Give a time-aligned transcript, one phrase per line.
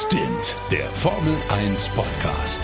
[0.00, 2.60] Stint, der Formel 1 Podcast.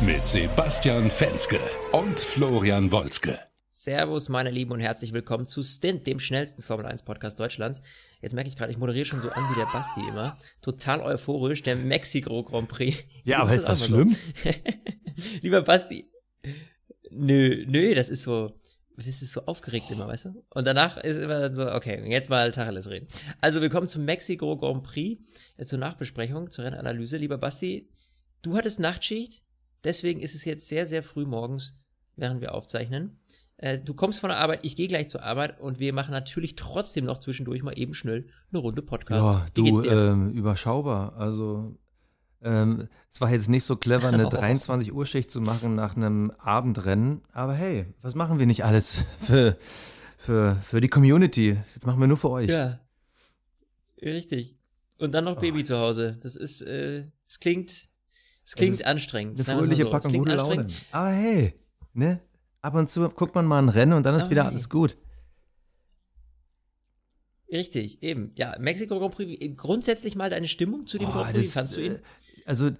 [0.00, 1.60] Mit Sebastian Fenske
[1.92, 3.38] und Florian Wolzke.
[3.70, 7.82] Servus, meine Lieben, und herzlich willkommen zu Stint, dem schnellsten Formel 1 Podcast Deutschlands.
[8.22, 10.38] Jetzt merke ich gerade, ich moderiere schon so an wie der Basti immer.
[10.62, 12.96] Total euphorisch, der Mexiko Grand Prix.
[13.24, 14.16] Ja, aber ist das schlimm?
[14.42, 14.50] So.
[15.42, 16.10] Lieber Basti.
[17.10, 18.58] Nö, nö, das ist so,
[19.06, 20.44] das ist so aufgeregt immer, weißt du?
[20.50, 23.06] Und danach ist immer dann so, okay, jetzt mal Tacheles reden.
[23.40, 25.22] Also, willkommen zum Mexiko Grand Prix,
[25.56, 27.16] äh, zur Nachbesprechung, zur Rennanalyse.
[27.16, 27.88] Lieber Basti,
[28.42, 29.42] du hattest Nachtschicht,
[29.84, 31.76] deswegen ist es jetzt sehr, sehr früh morgens,
[32.16, 33.18] während wir aufzeichnen.
[33.56, 36.56] Äh, du kommst von der Arbeit, ich gehe gleich zur Arbeit und wir machen natürlich
[36.56, 39.24] trotzdem noch zwischendurch mal eben schnell eine Runde Podcast.
[39.24, 41.14] Ja, du, ähm, überschaubar.
[41.16, 41.76] Also,
[42.42, 46.30] ähm, es war jetzt nicht so clever, eine 23 Uhr Schicht zu machen nach einem
[46.38, 47.22] Abendrennen.
[47.32, 49.56] Aber hey, was machen wir nicht alles für,
[50.18, 51.58] für, für die Community?
[51.74, 52.50] Jetzt machen wir nur für euch.
[52.50, 52.80] Ja,
[54.00, 54.56] richtig.
[54.98, 55.40] Und dann noch oh.
[55.40, 56.18] Baby zu Hause.
[56.22, 57.88] Das ist, äh, es klingt,
[58.44, 59.46] es klingt anstrengend.
[59.46, 59.90] Eine fröhliche so.
[59.90, 60.66] Packung gute Laune.
[60.92, 61.54] Aber hey,
[61.92, 62.20] ne?
[62.60, 64.50] ab und zu guckt man mal ein Rennen und dann ist oh, wieder hey.
[64.50, 64.96] alles gut.
[67.50, 68.32] Richtig, eben.
[68.34, 69.56] Ja, Mexiko Grand Prix.
[69.56, 71.52] Grundsätzlich mal deine Stimmung zu dem oh, Grand Prix.
[71.52, 71.98] Fandst du ihn?
[72.48, 72.70] Also,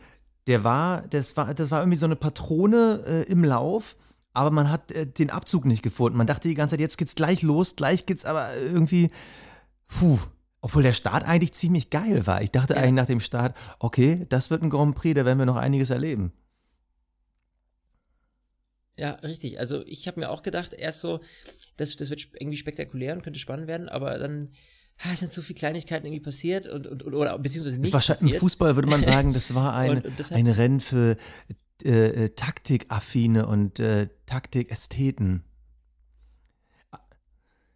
[0.46, 3.96] der war, das war, das war irgendwie so eine Patrone äh, im Lauf,
[4.32, 6.16] aber man hat äh, den Abzug nicht gefunden.
[6.16, 9.10] Man dachte die ganze Zeit, jetzt geht's gleich los, gleich geht's aber irgendwie,
[9.86, 10.18] puh.
[10.60, 12.42] Obwohl der Start eigentlich ziemlich geil war.
[12.42, 12.80] Ich dachte ja.
[12.80, 15.90] eigentlich nach dem Start, okay, das wird ein Grand Prix, da werden wir noch einiges
[15.90, 16.32] erleben.
[18.96, 19.60] Ja, richtig.
[19.60, 21.20] Also ich habe mir auch gedacht, erst so,
[21.76, 24.50] das, das wird irgendwie spektakulär und könnte spannend werden, aber dann
[25.12, 28.34] es sind so viele Kleinigkeiten irgendwie passiert und, und, oder beziehungsweise nicht Wahrscheinlich passiert.
[28.34, 31.16] Im Fußball würde man sagen, das war ein, und, und ein Rennen für
[31.84, 35.44] äh, äh, Taktikaffine und äh, Taktikästheten.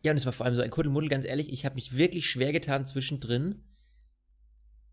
[0.04, 2.28] Ja, und es war vor allem so ein Kuddelmuddel, ganz ehrlich, ich habe mich wirklich
[2.28, 3.62] schwer getan zwischendrin,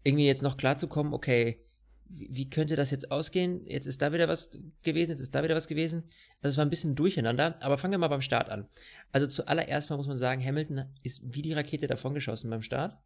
[0.04, 1.66] irgendwie jetzt noch klarzukommen, okay,
[2.10, 3.66] wie könnte das jetzt ausgehen?
[3.68, 4.52] Jetzt ist da wieder was
[4.84, 6.04] gewesen, jetzt ist da wieder was gewesen.
[6.42, 8.68] Also es war ein bisschen durcheinander, aber fangen wir mal beim Start an.
[9.12, 12.98] Also zuallererst mal muss man sagen, Hamilton ist wie die Rakete davongeschossen beim Start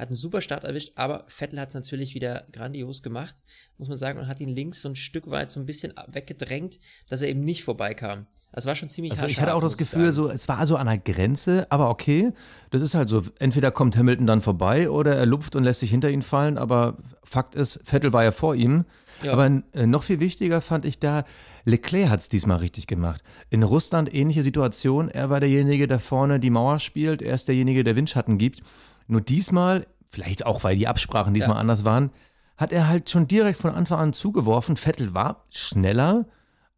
[0.00, 3.34] hat einen super Start erwischt, aber Vettel hat es natürlich wieder grandios gemacht,
[3.78, 6.78] muss man sagen, und hat ihn links so ein Stück weit so ein bisschen weggedrängt,
[7.08, 8.26] dass er eben nicht vorbeikam.
[8.52, 10.86] Das war schon ziemlich Also ich hatte auch das Gefühl, so, es war so an
[10.86, 12.32] der Grenze, aber okay,
[12.70, 15.90] das ist halt so, entweder kommt Hamilton dann vorbei oder er lupft und lässt sich
[15.90, 18.86] hinter ihn fallen, aber Fakt ist, Vettel war ja vor ihm.
[19.22, 19.34] Ja.
[19.34, 21.24] Aber äh, noch viel wichtiger fand ich da,
[21.64, 23.22] Leclerc hat es diesmal richtig gemacht.
[23.50, 25.08] In Russland ähnliche Situation.
[25.08, 27.20] Er war derjenige, der vorne die Mauer spielt.
[27.22, 28.62] Er ist derjenige, der Windschatten gibt.
[29.10, 31.60] Nur diesmal, vielleicht auch, weil die Absprachen diesmal ja.
[31.60, 32.10] anders waren,
[32.56, 34.76] hat er halt schon direkt von Anfang an zugeworfen.
[34.76, 36.26] Vettel war schneller,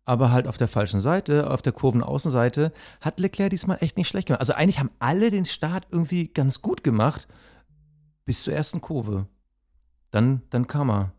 [0.07, 2.73] aber halt auf der falschen Seite, auf der Kurvenaußenseite,
[3.03, 4.41] hat Leclerc diesmal echt nicht schlecht gemacht.
[4.41, 7.29] Also eigentlich haben alle den Start irgendwie ganz gut gemacht,
[8.25, 9.27] bis zur ersten Kurve.
[10.11, 11.13] Dann, dann kam er.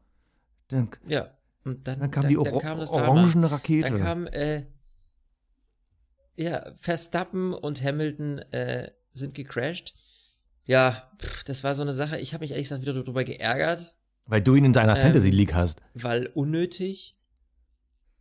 [0.69, 1.27] Dann, ja,
[1.63, 3.91] und dann, dann kam dann, die Or kam orangene Rakete.
[3.91, 4.65] Dann kam, äh,
[6.35, 9.93] ja, Verstappen und Hamilton äh, sind gecrashed.
[10.65, 12.19] Ja, pff, das war so eine Sache.
[12.19, 13.95] Ich habe mich ehrlich gesagt wieder darüber geärgert.
[14.25, 15.81] Weil du ihn in deiner ähm, Fantasy League hast.
[15.93, 17.17] Weil unnötig.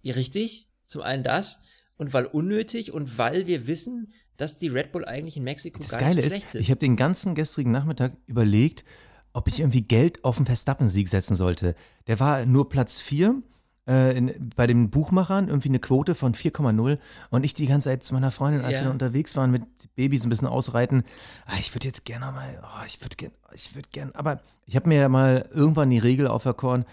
[0.00, 0.68] Ja, richtig.
[0.86, 1.62] Zum einen das.
[1.96, 5.90] Und weil unnötig und weil wir wissen, dass die Red Bull eigentlich in Mexiko das
[5.90, 6.60] gar Geile nicht so schlecht ist, sind.
[6.62, 8.84] Ich habe den ganzen gestrigen Nachmittag überlegt,
[9.32, 11.76] ob ich irgendwie Geld auf den Verstappen-Sieg setzen sollte.
[12.08, 13.40] Der war nur Platz 4
[13.86, 16.98] äh, in, bei den Buchmachern irgendwie eine Quote von 4,0
[17.30, 18.84] und ich die ganze Zeit zu meiner Freundin, als ja.
[18.84, 19.62] wir unterwegs waren mit
[19.94, 21.02] Babys ein bisschen ausreiten,
[21.46, 24.76] ah, ich würde jetzt gerne mal, oh, ich würde gerne, ich würde gerne, aber ich
[24.76, 26.84] habe mir ja mal irgendwann die Regel auferkoren,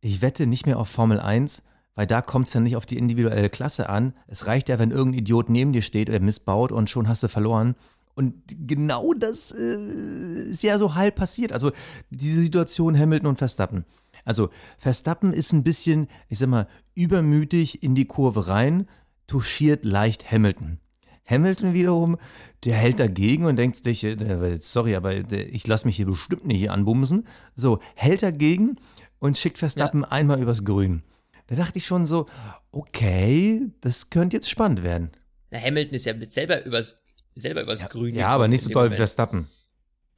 [0.00, 1.62] ich wette nicht mehr auf Formel 1,
[1.94, 4.14] weil da kommt es ja nicht auf die individuelle Klasse an.
[4.26, 7.28] Es reicht ja, wenn irgendein Idiot neben dir steht oder missbaut und schon hast du
[7.28, 7.76] verloren.
[8.14, 11.52] Und genau das äh, ist ja so halb passiert.
[11.52, 11.72] Also
[12.10, 13.84] diese Situation Hamilton und Verstappen.
[14.24, 18.88] Also Verstappen ist ein bisschen, ich sag mal, übermütig in die Kurve rein,
[19.26, 20.78] touchiert leicht Hamilton.
[21.24, 22.18] Hamilton wiederum,
[22.64, 26.70] der hält dagegen und denkt sich, äh, sorry, aber ich lasse mich hier bestimmt nicht
[26.70, 27.26] anbumsen.
[27.54, 28.76] So, hält dagegen
[29.18, 30.08] und schickt Verstappen ja.
[30.08, 31.02] einmal übers Grün.
[31.46, 32.26] Da dachte ich schon so,
[32.70, 35.10] okay, das könnte jetzt spannend werden.
[35.50, 37.04] Na, Hamilton ist ja mit selber übers,
[37.34, 38.14] selber übers ja, Grün.
[38.14, 39.48] Ja, aber nicht so doll wie Verstappen.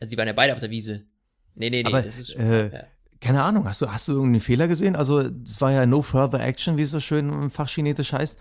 [0.00, 1.06] Also die waren ja beide auf der Wiese.
[1.54, 2.84] Nee, nee, nee, aber, das ist schon, äh, ja
[3.20, 4.96] keine Ahnung, hast du, hast du irgendeinen Fehler gesehen?
[4.96, 8.38] Also, es war ja no further action, wie es so schön im Fachchinesisch heißt.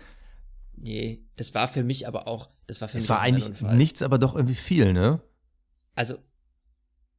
[0.76, 4.02] Nee, das war für mich aber auch, das war für es mich war eigentlich nichts,
[4.02, 5.20] aber doch irgendwie viel, ne?
[5.94, 6.16] Also,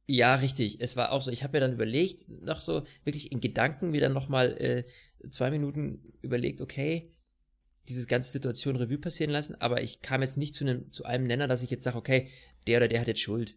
[0.06, 0.80] ja, richtig.
[0.80, 4.00] Es war auch so, ich habe mir dann überlegt, noch so wirklich in Gedanken mir
[4.00, 4.84] dann nochmal äh,
[5.30, 7.12] zwei Minuten überlegt, okay,
[7.88, 11.26] diese ganze Situation Revue passieren lassen, aber ich kam jetzt nicht zu einem, zu einem
[11.26, 12.28] Nenner, dass ich jetzt sage, okay,
[12.66, 13.56] der oder der hat jetzt Schuld.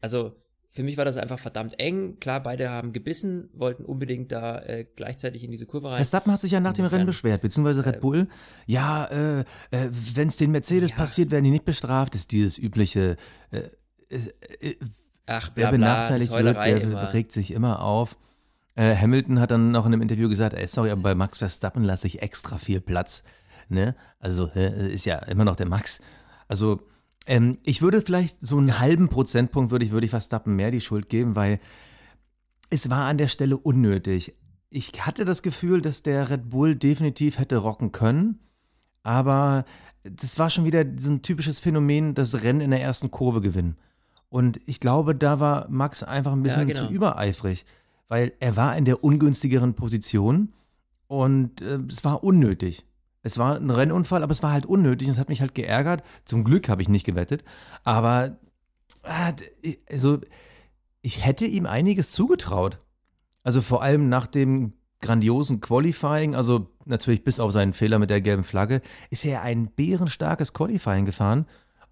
[0.00, 0.36] Also,
[0.76, 2.18] für mich war das einfach verdammt eng.
[2.20, 5.96] Klar, beide haben gebissen, wollten unbedingt da äh, gleichzeitig in diese Kurve rein.
[5.96, 8.28] Verstappen hat sich ja nach dem Rennen beschwert, beziehungsweise Red äh, Bull.
[8.66, 9.40] Ja, äh,
[9.70, 10.96] äh, wenn es den Mercedes Ja.
[10.96, 12.14] passiert, werden die nicht bestraft.
[12.14, 13.16] Ist dieses übliche.
[13.50, 13.70] Äh,
[14.10, 14.18] äh,
[14.60, 14.76] äh,
[15.24, 17.12] Ach, wer bla, bla, benachteiligt das wird, der immer.
[17.14, 18.18] regt sich immer auf.
[18.74, 21.84] Äh, Hamilton hat dann noch in einem Interview gesagt, ey, sorry, aber bei Max Verstappen
[21.84, 23.24] lasse ich extra viel Platz.
[23.70, 23.94] Ne?
[24.20, 26.02] Also äh, ist ja immer noch der Max.
[26.48, 26.80] Also
[27.26, 30.80] ähm, ich würde vielleicht so einen halben Prozentpunkt würde ich, würde ich Verstappen mehr die
[30.80, 31.58] Schuld geben, weil
[32.70, 34.34] es war an der Stelle unnötig.
[34.70, 38.40] Ich hatte das Gefühl, dass der Red Bull definitiv hätte rocken können,
[39.02, 39.64] aber
[40.02, 43.76] das war schon wieder so ein typisches Phänomen, das Rennen in der ersten Kurve gewinnen.
[44.28, 46.86] Und ich glaube, da war Max einfach ein bisschen genau.
[46.86, 47.64] zu übereifrig,
[48.08, 50.52] weil er war in der ungünstigeren Position
[51.06, 52.84] und äh, es war unnötig.
[53.26, 56.04] Es war ein Rennunfall, aber es war halt unnötig und es hat mich halt geärgert.
[56.24, 57.42] Zum Glück habe ich nicht gewettet,
[57.82, 58.38] aber
[59.02, 59.32] ah,
[59.90, 60.20] also
[61.02, 62.78] ich hätte ihm einiges zugetraut.
[63.42, 68.20] Also vor allem nach dem grandiosen Qualifying, also natürlich bis auf seinen Fehler mit der
[68.20, 68.80] gelben Flagge,
[69.10, 71.46] ist er ein bärenstarkes Qualifying gefahren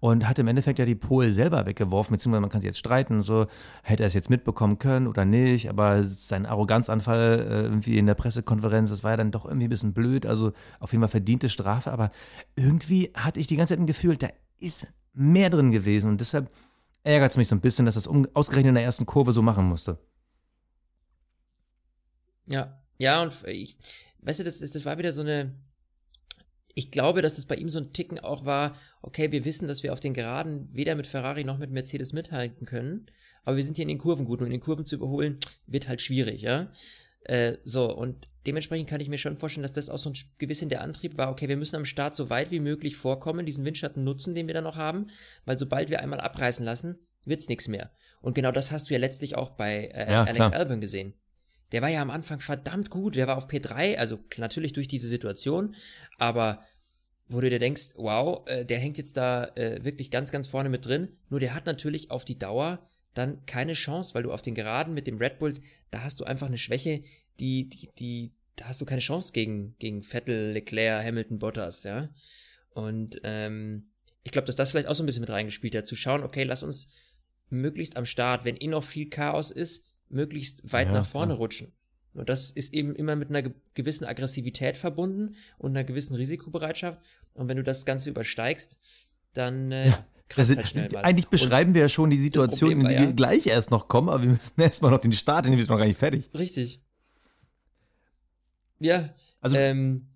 [0.05, 3.23] und hat im Endeffekt ja die Pole selber weggeworfen, beziehungsweise man kann sich jetzt streiten,
[3.23, 3.47] so
[3.81, 8.13] hätte er es jetzt mitbekommen können oder nicht, aber sein Arroganzanfall äh, irgendwie in der
[8.13, 11.49] Pressekonferenz, das war ja dann doch irgendwie ein bisschen blöd, also auf jeden Fall verdiente
[11.49, 12.11] Strafe, aber
[12.55, 14.27] irgendwie hatte ich die ganze Zeit ein Gefühl, da
[14.59, 16.51] ist mehr drin gewesen und deshalb
[17.01, 19.65] ärgert es mich so ein bisschen, dass das ausgerechnet in der ersten Kurve so machen
[19.65, 19.97] musste.
[22.45, 23.75] Ja, ja, und ich,
[24.21, 25.55] weißt du, das, das, das war wieder so eine.
[26.75, 29.81] Ich glaube, dass das bei ihm so ein Ticken auch war, okay, wir wissen, dass
[29.81, 33.07] wir auf den Geraden weder mit Ferrari noch mit Mercedes mithalten können,
[33.43, 35.87] aber wir sind hier in den Kurven gut und in den Kurven zu überholen wird
[35.87, 36.69] halt schwierig, ja.
[37.23, 40.69] Äh, so, und dementsprechend kann ich mir schon vorstellen, dass das auch so ein gewissen
[40.69, 44.03] der Antrieb war, okay, wir müssen am Start so weit wie möglich vorkommen, diesen Windschatten
[44.03, 45.07] nutzen, den wir da noch haben,
[45.45, 47.91] weil sobald wir einmal abreißen lassen, wird's nichts mehr.
[48.21, 50.53] Und genau das hast du ja letztlich auch bei äh, Ja, Alex klar.
[50.53, 51.13] Albon gesehen.
[51.75, 53.17] Der war ja am Anfang verdammt gut.
[53.17, 55.75] Der war auf P3, also natürlich durch diese Situation,
[56.17, 56.63] aber
[57.27, 60.69] wo du dir denkst, wow, äh, der hängt jetzt da äh, wirklich ganz, ganz vorne
[60.69, 61.09] mit drin.
[61.29, 64.93] Nur der hat natürlich auf die Dauer dann keine Chance, weil du auf den Geraden
[64.93, 65.55] mit dem Red Bull,
[65.91, 67.03] da hast du einfach eine Schwäche,
[67.41, 72.07] die, die, die, da hast du keine Chance gegen, gegen Vettel, Leclerc, Hamilton, Bottas, ja.
[72.69, 73.89] Und ähm,
[74.23, 76.43] ich glaube, dass das vielleicht auch so ein bisschen mit reingespielt hat, zu schauen, okay,
[76.43, 76.87] lass uns
[77.49, 81.37] möglichst am Start, wenn eh noch viel Chaos ist, möglichst weit Ja, nach vorne klar.
[81.39, 81.73] rutschen.
[82.13, 87.01] Und das ist eben immer mit einer ge- gewissen Aggressivität verbunden und einer gewissen Risikobereitschaft.
[87.33, 88.79] Und wenn du das Ganze übersteigst,
[89.33, 90.05] dann äh, Ja,
[90.37, 93.47] Also, halt eigentlich beschreiben wir ja schon die Situation, in war die ja- wir gleich
[93.47, 95.85] erst noch kommen, aber wir müssen erstmal noch den Start, den wir sind noch gar
[95.87, 96.29] nicht fertig.
[96.33, 96.81] Und, richtig.
[98.79, 100.07] Ja, Also, ähm,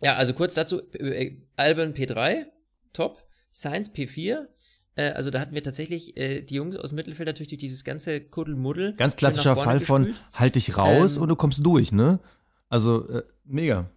[0.00, 2.46] ja, also kurz dazu, äh, Albon P3,
[2.92, 3.22] top,
[3.52, 4.46] Science P4,
[4.98, 7.84] äh, also da hatten wir tatsächlich äh, die Jungs aus dem Mittelfeld natürlich durch dieses
[7.84, 8.94] ganze Kuddelmuddel.
[8.94, 10.24] ganz klassischer Fall von gespült.
[10.34, 12.18] halt dich raus Ähm, und du kommst durch, ne?
[12.68, 13.88] Also, äh, mega.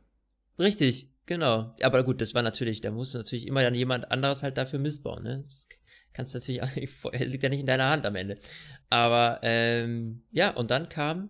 [0.59, 1.73] Richtig, genau.
[1.81, 5.23] Aber gut, das war natürlich, da musste natürlich immer dann jemand anderes halt dafür missbauen,
[5.23, 5.43] ne?
[5.43, 5.67] Das
[6.13, 6.69] kannst du natürlich auch
[7.19, 8.37] liegt ja nicht in deiner Hand am Ende.
[8.89, 11.29] Aber ähm, ja, und dann kam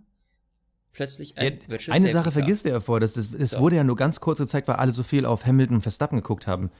[0.92, 3.60] plötzlich ein Ja, Virtual eine Sache vergisst er vor, das, das, es So.
[3.60, 6.46] wurde ja nur ganz kurz gezeigt, weil alle so viel auf Hamilton und Verstappen geguckt
[6.48, 6.72] haben.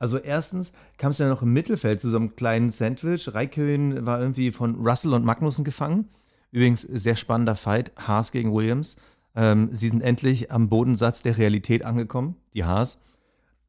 [0.00, 3.32] Also erstens kam es ja noch im Mittelfeld zu so einem kleinen Sandwich.
[3.32, 6.08] Raikkonen war irgendwie von Russell und Magnussen gefangen.
[6.50, 8.96] Übrigens sehr spannender Fight, Haas gegen Williams.
[9.36, 12.98] Ähm, sie sind endlich am Bodensatz der Realität angekommen, die Haas.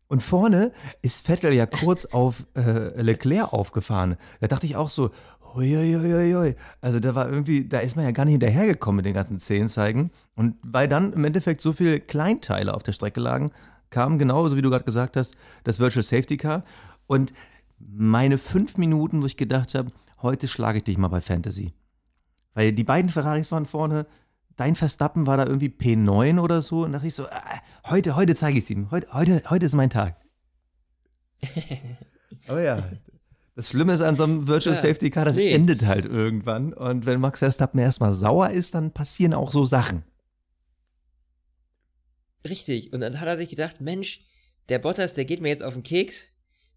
[0.07, 0.71] Und vorne
[1.01, 4.15] ist Vettel ja kurz auf äh, Leclerc aufgefahren.
[4.39, 5.11] Da dachte ich auch so,
[5.53, 6.55] Uiuiuiui.
[6.79, 10.11] Also da war irgendwie, da ist man ja gar nicht hinterhergekommen mit den ganzen Zehenzeigen.
[10.35, 13.51] Und weil dann im Endeffekt so viele Kleinteile auf der Strecke lagen,
[13.91, 16.63] kam genauso wie du gerade gesagt hast, das Virtual Safety Car.
[17.05, 17.33] Und
[17.77, 21.73] meine fünf Minuten, wo ich gedacht habe, heute schlage ich dich mal bei Fantasy.
[22.53, 24.07] Weil die beiden Ferraris waren vorne,
[24.55, 26.83] dein Verstappen war da irgendwie P9 oder so.
[26.83, 28.91] Und da dachte ich so, ah, heute, heute zeige ich es ihm.
[28.91, 30.15] Heute, heute, heute ist mein Tag.
[32.47, 32.83] Aber ja,
[33.55, 35.51] das Schlimme ist an so einem Virtual Ja, Safety Car, das nee.
[35.51, 36.73] endet halt irgendwann.
[36.73, 40.03] Und wenn Max Verstappen erstmal sauer ist, dann passieren auch so Sachen.
[42.47, 42.93] Richtig.
[42.93, 44.21] Und dann hat er sich gedacht, Mensch,
[44.69, 46.25] der Bottas, der geht mir jetzt auf den Keks.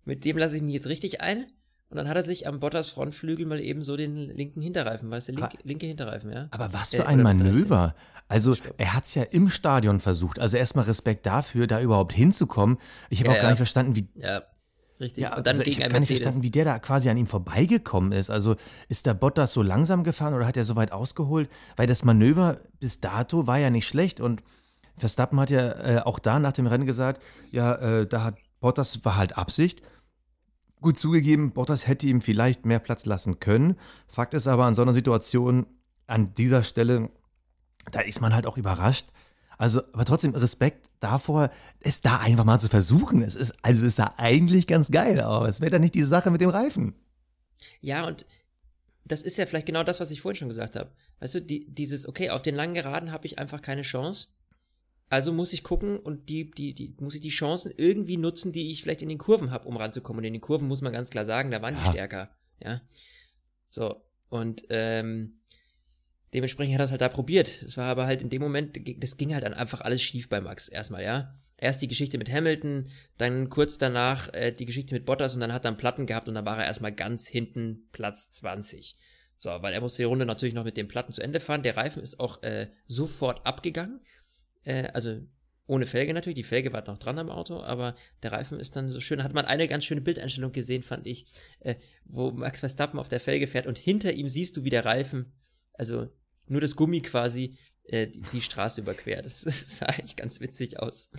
[0.04, 1.46] Mit dem lasse ich mich jetzt richtig ein.
[1.90, 5.28] Und dann hat er sich am Bottas Frontflügel mal eben so den linken Hinterreifen, weißt
[5.28, 6.48] du, link, Aber- linke Hinterreifen, ja.
[6.50, 7.94] Aber was Äh, für ein oder das Manöver.
[8.26, 10.38] Also er hat es ja im Stadion versucht.
[10.38, 12.78] Also erstmal Respekt dafür, da überhaupt hinzukommen.
[13.10, 13.50] Ich habe Ja, auch gar ja.
[13.50, 14.42] nicht verstanden, wie, Ja,
[14.98, 15.22] richtig.
[15.22, 17.08] Ja, und dann also gegen ich ein habe gar nicht verstanden, wie der da quasi
[17.10, 18.28] an ihm vorbeigekommen ist.
[18.30, 18.56] Also
[18.88, 21.48] ist der Bottas so langsam gefahren oder hat er so weit ausgeholt?
[21.76, 24.42] Weil das Manöver bis dato war ja nicht schlecht und
[24.96, 29.04] Verstappen hat ja äh, auch da nach dem Rennen gesagt, ja, äh, da hat Bottas
[29.04, 29.82] war halt Absicht.
[30.80, 33.76] Gut zugegeben, Bottas hätte ihm vielleicht mehr Platz lassen können.
[34.06, 35.66] Fakt ist aber, an so einer Situation,
[36.06, 37.10] an dieser Stelle,
[37.90, 39.08] da ist man halt auch überrascht.
[39.56, 43.22] Also, aber trotzdem Respekt davor, es da einfach mal zu versuchen.
[43.22, 46.30] Es ist, also ist da eigentlich ganz geil, aber es wäre da nicht die Sache
[46.30, 46.94] mit dem Reifen.
[47.80, 48.26] Ja, und
[49.04, 50.90] das ist ja vielleicht genau das, was ich vorhin schon gesagt habe.
[51.20, 54.28] Weißt du, die, dieses, okay, auf den langen Geraden habe ich einfach keine Chance.
[55.08, 58.70] Also muss ich gucken und die, die, die, muss ich die Chancen irgendwie nutzen, die
[58.70, 60.18] ich vielleicht in den Kurven habe, um ranzukommen.
[60.18, 61.82] Und in den Kurven muss man ganz klar sagen, da waren ja.
[61.82, 62.30] die stärker.
[62.62, 62.80] Ja.
[63.70, 64.02] So.
[64.28, 65.36] Und ähm,
[66.32, 67.62] dementsprechend hat er es halt da probiert.
[67.62, 70.40] Es war aber halt in dem Moment, das ging halt dann einfach alles schief bei
[70.40, 71.34] Max erstmal, ja.
[71.56, 75.52] Erst die Geschichte mit Hamilton, dann kurz danach äh, die Geschichte mit Bottas und dann
[75.52, 78.96] hat er einen Platten gehabt und dann war er erstmal ganz hinten Platz 20.
[79.36, 81.62] So, weil er musste die Runde natürlich noch mit den Platten zu Ende fahren.
[81.62, 84.00] Der Reifen ist auch äh, sofort abgegangen.
[84.64, 85.20] Äh, also
[85.66, 88.88] ohne Felge natürlich, die Felge war noch dran am Auto, aber der Reifen ist dann
[88.88, 89.22] so schön.
[89.22, 91.26] Hat man eine ganz schöne Bildeinstellung gesehen, fand ich,
[91.60, 94.84] äh, wo Max Verstappen auf der Felge fährt und hinter ihm siehst du, wie der
[94.84, 95.32] Reifen,
[95.72, 96.08] also
[96.46, 99.24] nur das Gummi quasi, äh, die, die, Straße überquert.
[99.44, 101.10] Das sah eigentlich ganz witzig aus.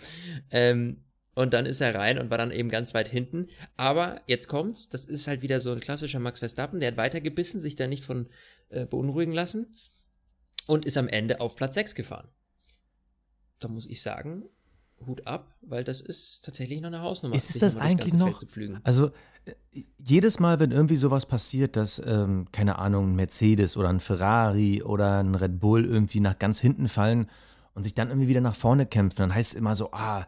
[0.51, 3.49] Ähm, und dann ist er rein und war dann eben ganz weit hinten.
[3.75, 7.59] Aber jetzt kommt's, das ist halt wieder so ein klassischer Max Verstappen, der hat weitergebissen,
[7.59, 8.29] sich da nicht von
[8.69, 9.75] äh, beunruhigen lassen
[10.67, 12.29] und ist am Ende auf Platz 6 gefahren
[13.59, 14.43] da muss ich sagen,
[15.05, 17.35] Hut ab, weil das ist tatsächlich noch eine Hausnummer.
[17.35, 18.39] Ist es das eigentlich noch?
[18.83, 19.11] Also
[19.45, 19.53] äh,
[19.97, 24.83] jedes Mal, wenn irgendwie sowas passiert, dass, ähm, keine Ahnung, ein Mercedes oder ein Ferrari
[24.83, 27.29] oder ein Red Bull irgendwie nach ganz hinten fallen
[27.75, 30.25] und sich dann irgendwie wieder nach vorne kämpfen, dann heißt es immer so, ah,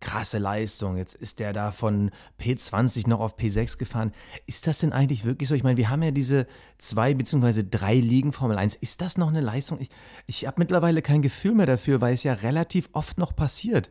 [0.00, 4.12] krasse Leistung, jetzt ist der da von P20 noch auf P6 gefahren.
[4.46, 5.56] Ist das denn eigentlich wirklich so?
[5.56, 6.46] Ich meine, wir haben ja diese
[6.78, 8.76] zwei beziehungsweise drei Ligen Formel 1.
[8.76, 9.80] Ist das noch eine Leistung?
[9.80, 9.90] Ich,
[10.26, 13.90] ich habe mittlerweile kein Gefühl mehr dafür, weil es ja relativ oft noch passiert.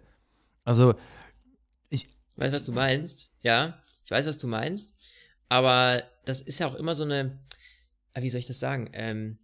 [0.64, 0.96] Also,
[1.90, 2.08] ich.
[2.38, 3.36] Weißt was du meinst?
[3.42, 4.96] Ja, ich weiß, was du meinst.
[5.50, 7.38] Aber das ist ja auch immer so eine,
[8.14, 8.90] ah, wie soll ich das sagen?
[8.94, 9.40] Ähm,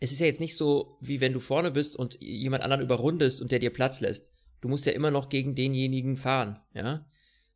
[0.00, 3.42] es ist ja jetzt nicht so, wie wenn du vorne bist und jemand anderen überrundest
[3.42, 4.32] und der dir Platz lässt.
[4.60, 7.06] Du musst ja immer noch gegen denjenigen fahren, ja.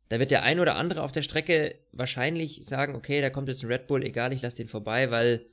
[0.09, 3.63] Da wird der ein oder andere auf der Strecke wahrscheinlich sagen, okay, da kommt jetzt
[3.63, 5.47] ein Red Bull, egal, ich lasse den vorbei, weil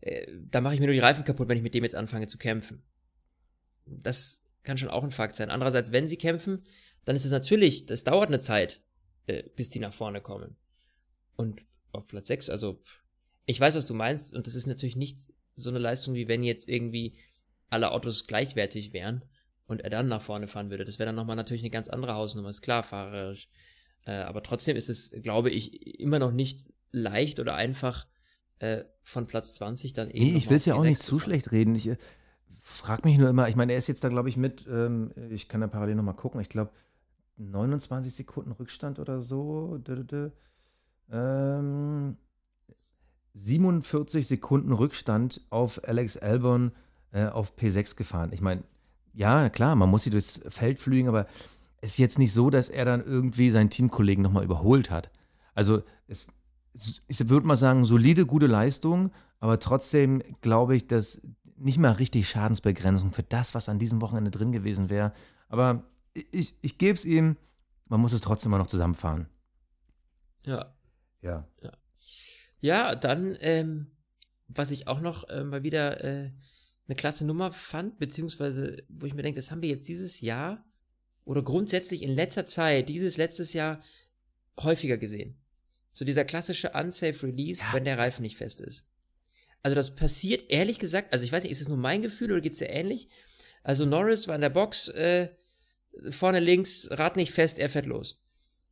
[0.00, 2.26] äh, da mache ich mir nur die Reifen kaputt, wenn ich mit dem jetzt anfange
[2.26, 2.82] zu kämpfen.
[3.84, 5.50] Das kann schon auch ein Fakt sein.
[5.50, 6.64] Andererseits, wenn sie kämpfen,
[7.04, 8.80] dann ist es natürlich, das dauert eine Zeit,
[9.26, 10.56] äh, bis die nach vorne kommen.
[11.36, 12.80] Und auf Platz 6, also
[13.46, 15.18] ich weiß, was du meinst, und das ist natürlich nicht
[15.60, 17.14] so eine Leistung, wie wenn jetzt irgendwie
[17.68, 19.24] alle Autos gleichwertig wären
[19.66, 20.84] und er dann nach vorne fahren würde.
[20.84, 23.48] Das wäre dann nochmal natürlich eine ganz andere Hausnummer, ist klar, fahrerisch.
[24.04, 28.06] Äh, aber trotzdem ist es, glaube ich, immer noch nicht leicht oder einfach
[28.58, 30.24] äh, von Platz 20 dann eben.
[30.24, 31.74] Nee, ich will es ja auch nicht zu schlecht reden.
[31.74, 31.96] Ich äh,
[32.58, 35.48] frage mich nur immer, ich meine, er ist jetzt da, glaube ich, mit, ähm, ich
[35.48, 36.70] kann da parallel nochmal gucken, ich glaube
[37.36, 39.80] 29 Sekunden Rückstand oder so.
[41.10, 42.16] Ähm,
[43.34, 46.72] 47 Sekunden Rückstand auf Alex Albon
[47.12, 48.30] äh, auf P6 gefahren.
[48.32, 48.64] Ich meine,
[49.12, 51.26] ja, klar, man muss sie durchs Feld flügen, aber
[51.80, 55.10] es ist jetzt nicht so, dass er dann irgendwie seinen Teamkollegen nochmal überholt hat.
[55.54, 56.26] Also, es,
[57.08, 59.10] ich würde mal sagen, solide, gute Leistung,
[59.40, 61.20] aber trotzdem glaube ich, dass
[61.56, 65.12] nicht mal richtig Schadensbegrenzung für das, was an diesem Wochenende drin gewesen wäre.
[65.48, 65.84] Aber
[66.14, 67.36] ich, ich gebe es ihm,
[67.86, 69.26] man muss es trotzdem mal noch zusammenfahren.
[70.44, 70.72] Ja.
[71.20, 71.44] Ja.
[71.62, 71.72] Ja.
[72.60, 73.90] Ja, dann, ähm,
[74.48, 76.30] was ich auch noch äh, mal wieder äh,
[76.86, 80.64] eine klasse Nummer fand, beziehungsweise wo ich mir denke, das haben wir jetzt dieses Jahr
[81.24, 83.82] oder grundsätzlich in letzter Zeit, dieses letztes Jahr
[84.60, 85.36] häufiger gesehen.
[85.92, 87.72] So dieser klassische Unsafe Release, ja.
[87.72, 88.86] wenn der Reifen nicht fest ist.
[89.62, 92.40] Also das passiert ehrlich gesagt, also ich weiß nicht, ist es nur mein Gefühl oder
[92.40, 93.08] geht es dir ähnlich?
[93.62, 95.28] Also Norris war in der Box, äh,
[96.08, 98.19] vorne links, Rad nicht fest, er fährt los.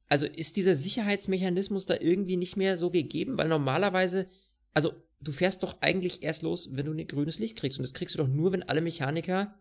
[0.08, 3.36] Also ist dieser Sicherheitsmechanismus da irgendwie nicht mehr so gegeben?
[3.36, 4.26] Weil normalerweise,
[4.72, 7.78] also du fährst doch eigentlich erst los, wenn du ein grünes Licht kriegst.
[7.78, 9.54] Und das kriegst du doch nur, wenn alle Mechaniker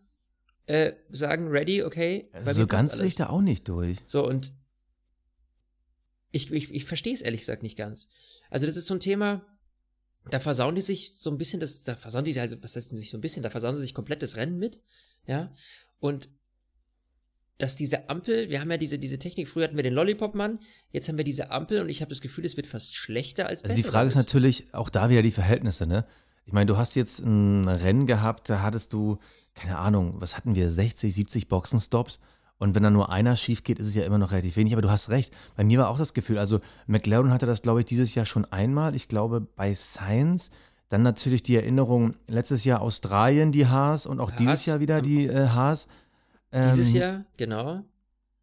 [0.66, 2.28] äh, sagen, ready, okay.
[2.32, 3.98] Also so ganz sehe ich da auch nicht durch.
[4.06, 4.52] So, und
[6.30, 8.08] ich, ich, ich verstehe es ehrlich gesagt nicht ganz.
[8.50, 9.46] Also das ist so ein Thema,
[10.30, 12.92] da versauen die sich so ein bisschen, das, da versauen die sich, also was heißt
[12.92, 14.82] nicht so ein bisschen, da versauen sie sich komplett das Rennen mit,
[15.26, 15.52] ja.
[16.00, 16.28] Und
[17.58, 20.60] dass diese Ampel, wir haben ja diese, diese Technik, früher hatten wir den Lollipop-Mann,
[20.92, 23.62] jetzt haben wir diese Ampel und ich habe das Gefühl, es wird fast schlechter als
[23.62, 23.74] besser.
[23.74, 26.04] Also die Frage ist natürlich auch da wieder die Verhältnisse, ne?
[26.46, 29.18] Ich meine, du hast jetzt ein Rennen gehabt, da hattest du,
[29.54, 32.20] keine Ahnung, was hatten wir, 60, 70 Boxenstops
[32.58, 34.82] und wenn da nur einer schief geht, ist es ja immer noch relativ wenig, aber
[34.82, 35.34] du hast recht.
[35.56, 38.44] Bei mir war auch das Gefühl, also McLaren hatte das, glaube ich, dieses Jahr schon
[38.46, 40.50] einmal, ich glaube bei Science,
[40.88, 45.02] dann natürlich die Erinnerung, letztes Jahr Australien die Haas und auch Haas, dieses Jahr wieder
[45.02, 45.86] die äh, Haas.
[46.52, 47.82] Dieses ähm, Jahr, genau.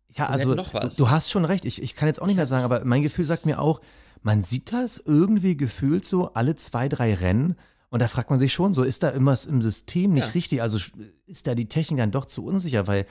[0.09, 0.95] Ja, also noch was.
[0.95, 1.65] Du, du hast schon recht.
[1.65, 3.81] Ich, ich kann jetzt auch nicht mehr sagen, aber mein Gefühl sagt mir auch,
[4.21, 7.55] man sieht das irgendwie gefühlt so alle zwei, drei Rennen.
[7.89, 10.31] Und da fragt man sich schon, so ist da irgendwas im System nicht Ja.
[10.31, 10.61] richtig?
[10.61, 10.79] Also
[11.27, 12.87] ist da die Technik dann doch zu unsicher?
[12.87, 13.05] Weil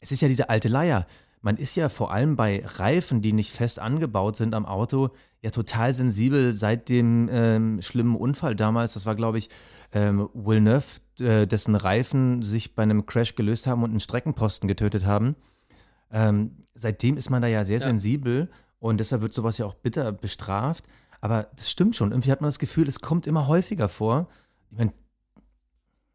[0.00, 1.06] es ist ja diese alte Leier.
[1.42, 5.10] Man ist ja vor allem bei Reifen, die nicht fest angebaut sind am Auto,
[5.42, 8.94] ja total sensibel seit dem ähm, schlimmen Unfall damals.
[8.94, 9.48] Das war, glaube ich,
[9.92, 15.04] ähm, Villeneuve, äh, dessen Reifen sich bei einem Crash gelöst haben und einen Streckenposten getötet
[15.04, 15.34] haben.
[16.12, 17.86] Ähm, seitdem ist man da ja sehr Ja.
[17.86, 20.84] sensibel und deshalb wird sowas ja auch bitter bestraft.
[21.20, 22.12] Aber das stimmt schon.
[22.12, 24.28] Irgendwie hat man das Gefühl, es kommt immer häufiger vor.
[24.70, 24.92] Ich meine,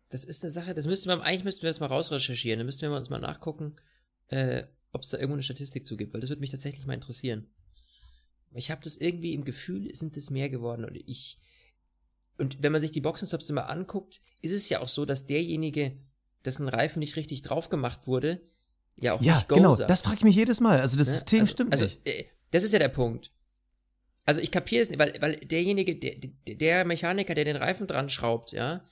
[0.10, 2.60] Das ist eine Sache, das müsste man, eigentlich müssten wir das mal rausrecherchieren.
[2.60, 3.76] Dann müssten wir uns mal nachgucken,
[4.30, 6.94] äh, ob es da irgendwo eine Statistik zu gibt, weil das würde mich tatsächlich mal
[6.94, 7.48] interessieren.
[8.54, 11.38] Ich habe das irgendwie im Gefühl, sind es mehr geworden und ich.
[12.38, 15.98] Und wenn man sich die Boxenstops immer anguckt, ist es ja auch so, dass derjenige,
[16.46, 18.42] dessen Reifen nicht richtig drauf gemacht wurde,
[18.96, 19.90] ja auch ja, nicht Go genau, sagt.
[19.90, 20.80] das frage ich mich jedes Mal.
[20.80, 21.14] Also das Ne?
[21.14, 22.00] System also, stimmt also, nicht.
[22.08, 23.32] äh, das ist ja der Punkt.
[24.26, 27.88] Also ich kapiere es nicht, weil, weil derjenige, der, der- der Mechaniker, der den Reifen
[27.88, 28.86] dran schraubt, ja,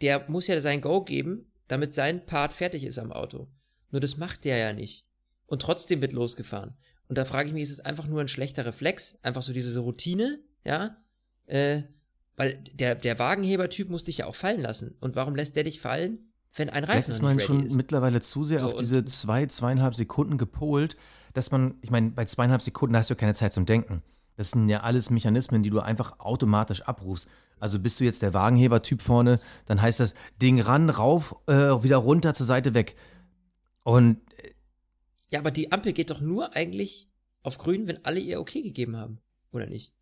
[0.00, 3.48] der muss ja sein Go geben, damit sein Part fertig ist am Auto.
[3.92, 5.06] Nur das macht der ja nicht.
[5.46, 6.74] Und trotzdem wird losgefahren.
[7.08, 9.18] Und da frage ich mich, ist es einfach nur ein schlechter Reflex?
[9.22, 10.96] Einfach so diese Routine, ja?
[11.46, 11.82] Äh,
[12.36, 14.96] weil der, der Wagenhebertyp muss dich ja auch fallen lassen.
[15.00, 16.18] Und warum lässt der dich fallen,
[16.54, 17.74] wenn ein Vielleicht Reifen ist noch man schon ist?
[17.74, 20.96] mittlerweile zu sehr So, auf diese zwei, zweieinhalb Sekunden gepolt,
[21.34, 24.02] dass man, ich meine, bei zweieinhalb Sekunden hast du ja keine Zeit zum Denken.
[24.36, 27.28] Das sind ja alles Mechanismen, die du einfach automatisch abrufst.
[27.60, 31.98] Also bist du jetzt der Wagenheber-Typ vorne, dann heißt das Ding ran, rauf, äh, wieder
[31.98, 32.96] runter, zur Seite weg.
[33.82, 34.20] Und
[35.28, 37.08] Ja, aber die Ampel geht doch nur eigentlich
[37.42, 39.18] auf grün, wenn alle ihr okay gegeben haben.
[39.52, 39.92] Oder nicht?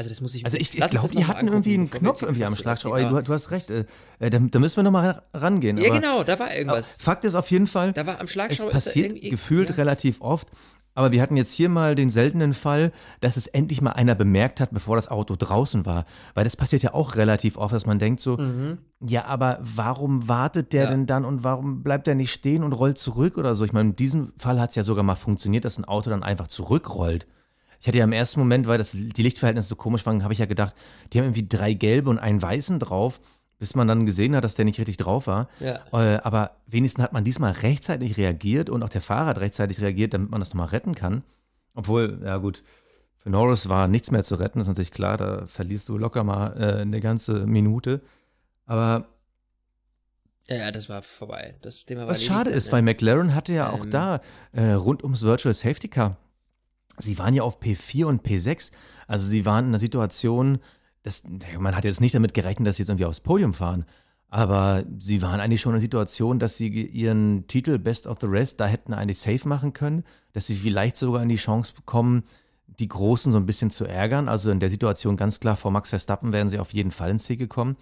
[0.00, 2.54] Also das muss ich also ich, ich glaube, die hatten irgendwie einen Knopf irgendwie am
[2.54, 3.00] Schlagschrauber.
[3.00, 3.16] erzählen.
[3.16, 3.84] Du, du hast recht, äh,
[4.18, 5.76] äh, da, da müssen wir nochmal rangehen.
[5.76, 6.96] Ja, aber, genau, da war irgendwas.
[7.02, 9.74] Fakt ist auf jeden Fall, Da war am Es ist da passiert gefühlt ja.
[9.74, 10.48] relativ oft,
[11.00, 14.60] aber wir hatten jetzt hier mal den seltenen Fall, dass es endlich mal einer bemerkt
[14.60, 16.04] hat, bevor das Auto draußen war.
[16.34, 18.38] Weil das passiert ja auch relativ oft, dass man denkt so,
[19.00, 20.90] ja, aber warum wartet der Ja.
[20.90, 23.64] denn dann und warum bleibt er nicht stehen und rollt zurück oder so?
[23.64, 26.22] Ich meine, in diesem Fall hat es ja sogar mal funktioniert, dass ein Auto dann
[26.22, 27.26] einfach zurückrollt.
[27.80, 30.38] Ich hatte ja im ersten Moment, weil das, die Lichtverhältnisse so komisch waren, habe ich
[30.38, 30.74] ja gedacht,
[31.12, 33.20] die haben irgendwie drei gelbe und einen weißen drauf,
[33.60, 35.48] bis man dann gesehen hat, dass der nicht richtig drauf war.
[35.60, 35.80] Ja.
[35.92, 40.14] Äh, aber wenigstens hat man diesmal rechtzeitig reagiert und auch der Fahrer hat rechtzeitig reagiert,
[40.14, 41.22] damit man das nochmal retten kann.
[41.74, 42.64] Obwohl, ja gut,
[43.18, 46.56] für Norris war nichts mehr zu retten, ist natürlich klar, da verlierst du locker mal
[46.58, 48.00] äh, eine ganze Minute.
[48.64, 49.06] Aber
[50.46, 51.54] Ja, ja, das war vorbei.
[51.60, 52.72] Das Thema war was schade ist, ja.
[52.72, 53.90] weil McLaren hatte ja auch Ähm.
[53.90, 54.20] da
[54.52, 56.16] äh, rund ums Virtual Safety Car,
[56.96, 58.72] sie waren ja auf P4 und P6.
[59.06, 60.60] Also sie waren in einer Situation,
[61.02, 61.22] das,
[61.58, 63.84] man hat jetzt nicht damit gerechnet, dass sie jetzt irgendwie aufs Podium fahren.
[64.28, 68.26] Aber sie waren eigentlich schon in einer Situation, dass sie ihren Titel Best of the
[68.26, 72.22] Rest da hätten eigentlich safe machen können, dass sie vielleicht sogar in die Chance bekommen,
[72.66, 74.28] die Großen so ein bisschen zu ärgern.
[74.28, 77.24] Also in der Situation ganz klar vor Max Verstappen wären sie auf jeden Fall ins
[77.24, 77.76] Ziel gekommen.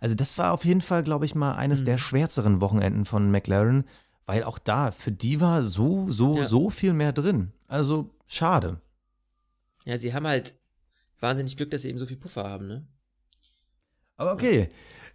[0.00, 3.84] Also das war auf jeden Fall, glaube ich mal, eines der schwärzeren Wochenenden von McLaren,
[4.26, 6.44] weil auch da, für die war so, so, Ja.
[6.46, 7.50] so viel mehr drin.
[7.66, 8.80] Also schade.
[9.84, 10.54] Ja, sie haben halt
[11.20, 12.86] wahnsinnig Glück, dass sie eben so viel Puffer haben, ne?
[14.16, 14.68] Aber okay.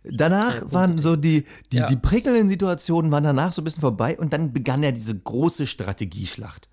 [0.04, 0.74] Danach Punkt.
[0.74, 1.88] waren so die, die, Ja.
[1.88, 5.66] die prickelnden Situationen waren danach so ein bisschen vorbei und dann begann ja diese große
[5.66, 6.70] Strategieschlacht.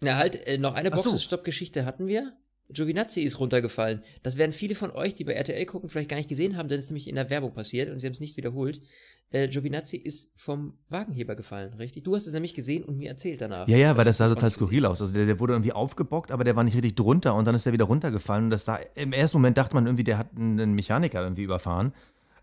[0.00, 0.96] Na halt, äh, noch eine so.
[0.96, 2.32] Boxenstopp-Geschichte hatten wir.
[2.72, 4.02] Giovinazzi ist runtergefallen.
[4.22, 6.78] Das werden viele von euch, die bei RTL gucken, vielleicht gar nicht gesehen haben, denn
[6.78, 8.80] es ist nämlich in der Werbung passiert und sie haben es nicht wiederholt.
[9.30, 12.04] Äh, Giovinazzi ist vom Wagenheber gefallen, richtig?
[12.04, 13.66] Du hast es nämlich gesehen und mir erzählt danach.
[13.68, 15.00] Ja, ja, weil das sah total skurril aus.
[15.00, 17.64] Also der, der wurde irgendwie aufgebockt, aber der war nicht richtig drunter und dann ist
[17.64, 18.44] er wieder runtergefallen.
[18.44, 21.94] Und das sah, im ersten Moment dachte man irgendwie, der hat einen Mechaniker irgendwie überfahren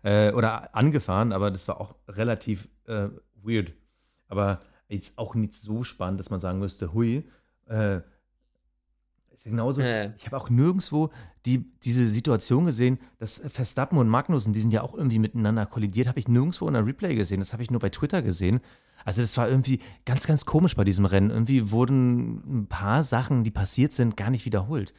[0.02, 3.08] äh, oder angefahren, aber das war auch relativ äh,
[3.42, 3.72] weird.
[4.28, 7.28] Aber jetzt auch nicht so spannend, dass man sagen müsste, hui,
[7.68, 8.00] äh,
[9.44, 9.82] genauso.
[9.82, 10.12] Ja.
[10.16, 11.10] Ich habe auch nirgendwo
[11.46, 16.08] die, diese Situation gesehen, dass Verstappen und Magnussen, die sind ja auch irgendwie miteinander kollidiert,
[16.08, 17.40] habe ich nirgendwo in der Replay gesehen.
[17.40, 18.60] Das habe ich nur bei Twitter gesehen.
[19.04, 21.30] Also das war irgendwie ganz, ganz komisch bei diesem Rennen.
[21.30, 24.92] Irgendwie wurden ein paar Sachen, die passiert sind, gar nicht wiederholt.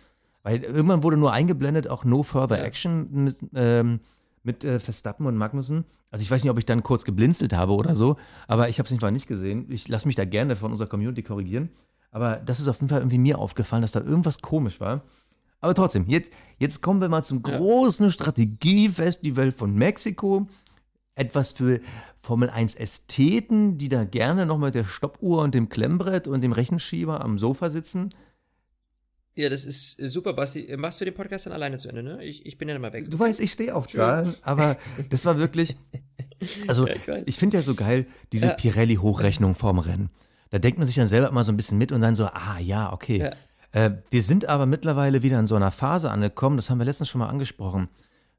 [0.44, 2.64] Weil irgendwann wurde nur eingeblendet, auch No Further Ja.
[2.64, 4.00] Action mit, ähm,
[4.44, 5.86] mit äh, Verstappen und Magnussen.
[6.10, 8.88] Also ich weiß nicht, ob ich dann kurz geblinzelt habe oder so, aber ich habe
[8.88, 9.68] es einfach nicht gesehen.
[9.70, 11.70] Ich lasse mich da gerne von unserer Community korrigieren.
[12.12, 15.04] Aber das ist auf jeden Fall irgendwie mir aufgefallen, dass da irgendwas komisch war.
[15.62, 17.58] Aber trotzdem, jetzt, jetzt kommen wir mal zum Ja.
[17.58, 20.48] großen Strategiefestival von Mexiko.
[21.16, 21.80] Etwas für
[22.22, 26.52] Formel 1 Ästheten, die da gerne noch mit der Stoppuhr und dem Klemmbrett und dem
[26.52, 28.10] Rechenschieber am Sofa sitzen.
[29.36, 30.66] Ja, das ist äh, super, Basti.
[30.66, 32.24] Äh, Machst du den Podcast dann alleine zu Ende, ne?
[32.24, 33.10] Ich, ich bin ja mal weg.
[33.10, 34.78] Du weißt, ich stehe auf Zahlen, aber
[35.10, 35.76] das war wirklich.
[36.68, 38.54] Also, Ja, ich ich finde ja so geil, diese Ja.
[38.54, 40.10] Pirelli-Hochrechnung vorm Rennen.
[40.52, 42.60] Da denkt man sich dann selber immer so ein bisschen mit und dann so, ah
[42.60, 43.20] ja, okay.
[43.20, 43.32] Ja.
[43.72, 47.10] Äh, wir sind aber mittlerweile wieder in so einer Phase angekommen, das haben wir letztens
[47.10, 47.88] schon mal angesprochen.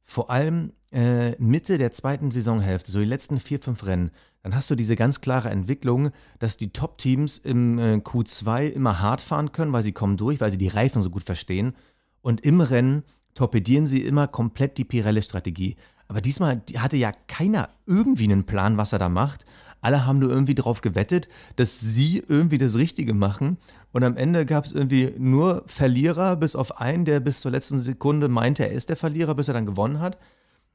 [0.03, 4.11] Vor allem äh, Mitte der zweiten Saisonhälfte, so die letzten vier, fünf Rennen,
[4.42, 9.20] dann hast du diese ganz klare Entwicklung, dass die Top-Teams im äh, Q2 immer hart
[9.20, 11.75] fahren können, weil sie kommen durch, weil sie die Reifen so gut verstehen.
[12.20, 15.77] Und im Rennen torpedieren sie immer komplett die Pirelli-Strategie.
[16.09, 19.46] Aber diesmal hatte ja keiner irgendwie einen Plan, was er da macht.
[19.82, 23.58] Alle haben nur irgendwie darauf gewettet, dass sie irgendwie das Richtige machen.
[23.90, 27.82] Und am Ende gab es irgendwie nur Verlierer, bis auf einen, der bis zur letzten
[27.82, 30.18] Sekunde meinte, er ist der Verlierer, bis er dann gewonnen hat.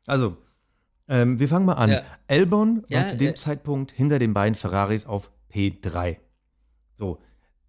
[0.05, 0.37] Also,
[1.07, 1.89] ähm, wir fangen mal an.
[1.89, 2.01] Ja.
[2.27, 6.17] Albon Ja, war zu dem äh, Zeitpunkt hinter den beiden Ferraris auf P3.
[6.93, 7.19] So,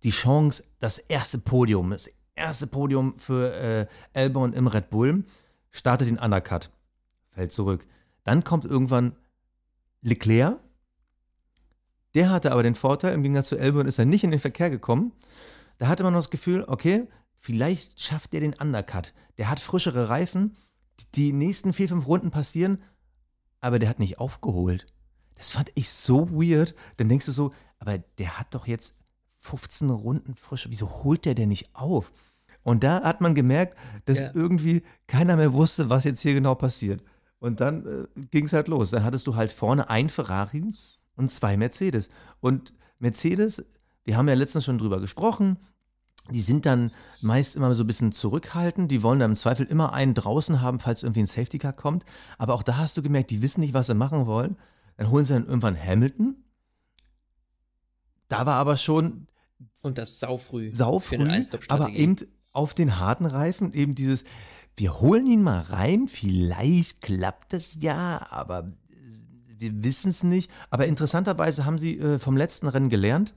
[0.02, 5.24] die Chance, das erste Podium, das erste Podium für äh, Albon im Red Bull,
[5.70, 6.70] startet den Undercut,
[7.30, 7.86] fällt zurück.
[8.24, 9.14] Dann kommt irgendwann
[10.02, 10.58] Leclerc.
[12.14, 14.70] Der hatte aber den Vorteil, im Gegensatz zu Albon ist er nicht in den Verkehr
[14.70, 15.12] gekommen.
[15.78, 17.06] Da hatte man noch das Gefühl, okay,
[17.38, 19.12] vielleicht schafft er den Undercut.
[19.36, 20.56] Der hat frischere Reifen,
[21.14, 22.82] die nächsten vier, fünf Runden passieren,
[23.60, 24.86] aber der hat nicht aufgeholt.
[25.36, 26.74] Das fand ich so weird.
[26.96, 28.94] Dann denkst du so, aber der hat doch jetzt
[29.38, 30.66] 15 Runden frisch.
[30.68, 32.10] Wieso holt der denn nicht auf?
[32.64, 34.30] Und da hat man gemerkt, dass Ja.
[34.34, 37.04] irgendwie keiner mehr wusste, was jetzt hier genau passiert.
[37.38, 38.90] Und dann äh, ging es halt los.
[38.90, 40.64] Dann hattest du halt vorne ein Ferrari
[41.18, 42.08] und zwei Mercedes.
[42.40, 43.64] Und Mercedes,
[44.04, 45.58] wir haben ja letztens schon drüber gesprochen,
[46.30, 46.90] die sind dann
[47.22, 48.90] meist immer so ein bisschen zurückhaltend.
[48.90, 52.04] Die wollen dann im Zweifel immer einen draußen haben, falls irgendwie ein Safety Car kommt.
[52.36, 54.56] Aber auch da hast du gemerkt, die wissen nicht, was sie machen wollen.
[54.96, 56.36] Dann holen sie dann irgendwann Hamilton.
[58.28, 59.26] Da war aber schon
[59.82, 60.70] Und das saufrüh.
[60.72, 61.16] saufrüh,
[61.68, 62.16] aber eben
[62.52, 64.24] auf den harten Reifen eben dieses,
[64.76, 68.72] wir holen ihn mal rein, vielleicht klappt das ja, aber
[69.58, 70.50] wir wissen es nicht.
[70.70, 73.34] Aber interessanterweise haben sie äh, vom letzten Rennen gelernt.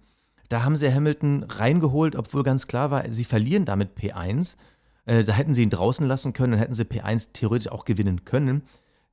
[0.50, 4.58] Da haben sie Hamilton reingeholt, obwohl ganz klar war, sie verlieren damit P1.
[5.06, 8.26] Äh, da hätten sie ihn draußen lassen können, dann hätten sie P1 theoretisch auch gewinnen
[8.26, 8.64] können.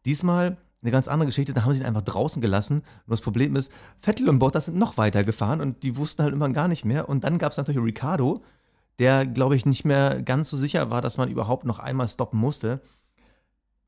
[0.04, 2.78] Diesmal eine ganz andere Geschichte, da haben sie ihn einfach draußen gelassen.
[2.78, 6.32] Und das Problem ist, Vettel und Bottas sind noch weiter gefahren und die wussten halt
[6.32, 7.08] immer gar nicht mehr.
[7.08, 8.42] Und dann gab es natürlich Ricardo,
[8.98, 12.38] der, glaube ich, nicht mehr ganz so sicher war, dass man überhaupt noch einmal stoppen
[12.38, 12.80] musste.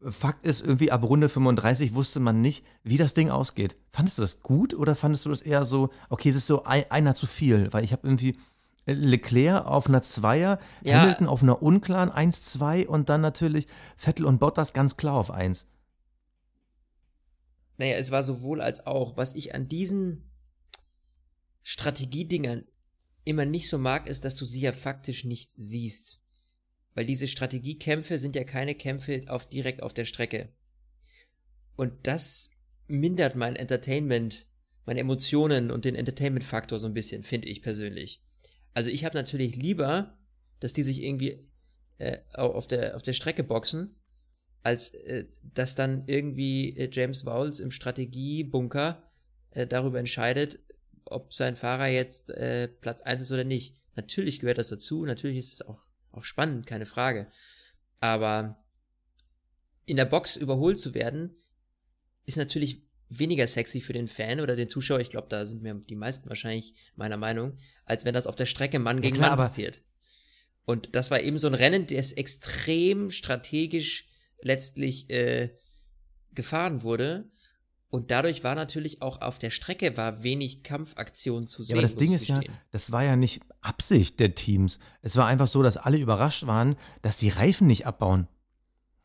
[0.08, 3.76] Fakt ist, irgendwie ab Runde 35 wusste man nicht, wie das Ding ausgeht.
[3.92, 6.90] Fandest du das gut oder fandest du das eher so, okay, es ist so ein,
[6.90, 7.70] einer zu viel?
[7.72, 8.38] Weil ich habe irgendwie
[8.86, 11.00] Leclerc auf einer Zweier, Ja.
[11.00, 15.66] Hamilton auf einer unklaren 1-2 und dann natürlich Vettel und Bottas ganz klar auf 1.
[17.76, 19.16] Naja, es war sowohl als auch.
[19.16, 20.30] Was ich an diesen
[21.62, 22.64] Strategiedingern
[23.24, 26.19] immer nicht so mag, ist, dass du sie ja faktisch nicht siehst.
[26.94, 30.48] Weil diese Strategiekämpfe sind ja keine Kämpfe auf, direkt auf der Strecke.
[31.76, 32.50] Und das
[32.88, 34.46] mindert mein Entertainment,
[34.86, 38.22] meine Emotionen und den Entertainment-Faktor so ein bisschen, finde ich persönlich.
[38.74, 40.18] Also ich habe natürlich lieber,
[40.58, 41.48] dass die sich irgendwie
[41.98, 43.94] äh, au- auf, der, auf der Strecke boxen,
[44.62, 49.10] als äh, dass dann irgendwie äh, James Vowles im Strategiebunker
[49.52, 50.58] äh, darüber entscheidet,
[51.04, 53.76] ob sein Fahrer jetzt äh, Platz 1 ist oder nicht.
[53.96, 57.30] Natürlich gehört das dazu, natürlich ist es auch, auch spannend, keine Frage.
[58.00, 58.62] Aber
[59.86, 61.36] in der Box überholt zu werden,
[62.26, 65.00] ist natürlich weniger sexy für den Fan oder den Zuschauer.
[65.00, 68.46] Ich glaube, da sind mir die meisten wahrscheinlich meiner Meinung, als wenn das auf der
[68.46, 69.82] Strecke Mann gegen klar, Mann passiert.
[70.64, 74.08] Und das war eben so ein Rennen, das extrem strategisch
[74.40, 75.50] letztlich äh,
[76.32, 77.28] gefahren wurde.
[77.90, 81.74] Und dadurch war natürlich auch auf der Strecke war wenig Kampfaktion zu sehen.
[81.74, 84.78] Ja, aber das Ding ist ja, das war ja nicht Absicht der Teams.
[85.02, 88.28] Es war einfach so, dass alle überrascht waren, dass die Reifen nicht abbauen.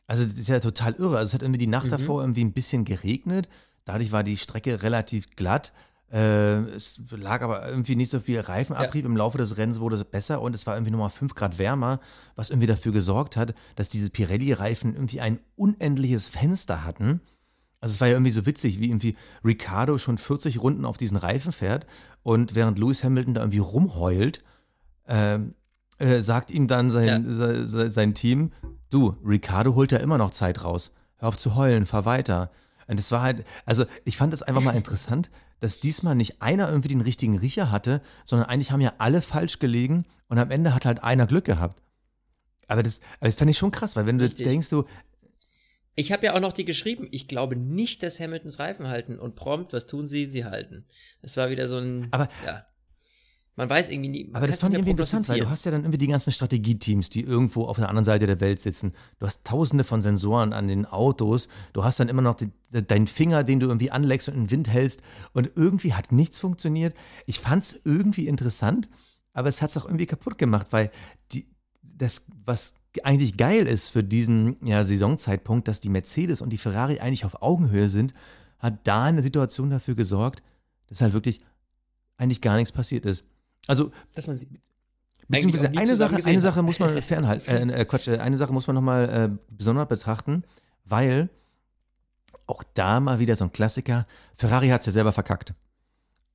[0.06, 1.18] Also das ist ja total irre.
[1.18, 1.90] Also es hat irgendwie die Nacht Mhm.
[1.90, 3.48] davor irgendwie ein bisschen geregnet.
[3.84, 5.72] Dadurch war die Strecke relativ glatt.
[6.12, 9.04] Äh, es lag aber irgendwie nicht so viel Reifenabrieb.
[9.04, 11.98] Im Laufe des Rennens wurde es besser und es war irgendwie nochmal 5 Grad wärmer,
[12.36, 17.20] was irgendwie dafür gesorgt hat, dass diese Pirelli-Reifen irgendwie ein unendliches Fenster hatten.
[17.80, 21.16] Also es war ja irgendwie so witzig, wie irgendwie Ricardo schon 40 Runden auf diesen
[21.16, 21.86] Reifen fährt
[22.22, 24.40] und während Lewis Hamilton da irgendwie rumheult,
[25.06, 25.54] ähm,
[25.98, 28.52] äh, sagt ihm dann sein, se- se- sein Team,
[28.90, 30.92] du, Ricardo holt ja immer noch Zeit raus.
[31.16, 32.50] Hör auf zu heulen, fahr weiter.
[32.86, 36.68] Und es war halt, also ich fand es einfach mal interessant, dass diesmal nicht einer
[36.68, 40.74] irgendwie den richtigen Riecher hatte, sondern eigentlich haben ja alle falsch gelegen und am Ende
[40.74, 41.82] hat halt einer Glück gehabt.
[42.68, 44.44] Aber das, aber das fand ich schon krass, weil wenn Richtig.
[44.44, 44.84] du denkst, du,
[45.96, 47.08] Ich habe ja auch noch die geschrieben.
[47.10, 49.18] Ich glaube nicht, dass Hamiltons Reifen halten.
[49.18, 50.26] Und prompt, was tun sie?
[50.26, 50.84] Sie halten.
[51.22, 52.08] Es war wieder so ein.
[52.12, 52.64] Aber- ja.
[53.58, 54.30] Man weiß irgendwie nie.
[54.34, 57.08] Aber das fand ich irgendwie interessant, weil du hast ja dann irgendwie die ganzen Strategieteams,
[57.08, 58.92] die irgendwo auf der anderen Seite der Welt sitzen.
[59.18, 61.48] Du hast tausende von Sensoren an den Autos.
[61.72, 64.50] Du hast dann immer noch die, deinen Finger, den du irgendwie anlegst und in den
[64.50, 65.00] Wind hältst.
[65.32, 66.94] Und irgendwie hat nichts funktioniert.
[67.24, 68.90] Ich fand es irgendwie interessant,
[69.32, 70.90] aber es hat es auch irgendwie kaputt gemacht, weil
[71.32, 71.48] die,
[71.82, 77.00] das, was eigentlich geil ist für diesen ja, Saisonzeitpunkt, dass die Mercedes und die Ferrari
[77.00, 78.12] eigentlich auf Augenhöhe sind,
[78.58, 80.42] hat da eine Situation dafür gesorgt,
[80.88, 81.40] dass halt wirklich
[82.16, 83.24] eigentlich gar nichts passiert ist.
[83.66, 84.48] Also, dass man sie
[85.28, 88.66] beziehungsweise eine Sache, eine Sache muss man fernhalten, äh, äh, Quatsch, äh, eine Sache muss
[88.66, 90.44] man nochmal äh, besonders betrachten,
[90.84, 91.28] weil
[92.46, 94.04] auch da mal wieder so ein Klassiker,
[94.36, 95.54] Ferrari hat es ja selber verkackt.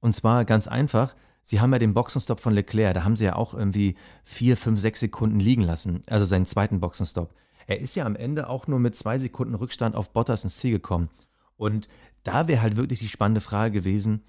[0.02, 3.36] Und zwar ganz einfach, sie haben ja den Boxenstopp von Leclerc, da haben sie ja
[3.36, 7.34] auch irgendwie vier, fünf, sechs Sekunden liegen lassen, also seinen zweiten Boxenstopp.
[7.68, 10.72] Er ist ja am Ende auch nur mit zwei Sekunden Rückstand auf Bottas ins Ziel
[10.72, 11.10] gekommen.
[11.56, 11.88] Und
[12.24, 14.24] da wäre halt wirklich die spannende Frage gewesen,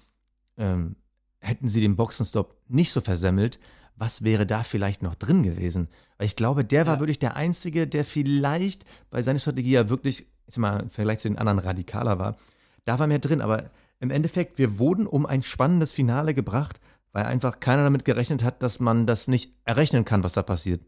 [0.57, 0.95] ähm,
[1.39, 3.59] hätten sie den Boxenstopp nicht so versemmelt,
[3.95, 5.87] was wäre da vielleicht noch drin gewesen?
[6.17, 6.99] Weil ich glaube, der war ja.
[6.99, 11.19] wirklich der Einzige, der vielleicht bei seiner Strategie ja wirklich, ich sag mal, im Vergleich
[11.19, 12.37] zu den anderen radikaler war.
[12.85, 16.79] Da war mehr drin, aber im Endeffekt, wir wurden um ein spannendes Finale gebracht,
[17.13, 20.81] weil einfach keiner damit gerechnet hat, dass man das nicht errechnen kann, was da passiert.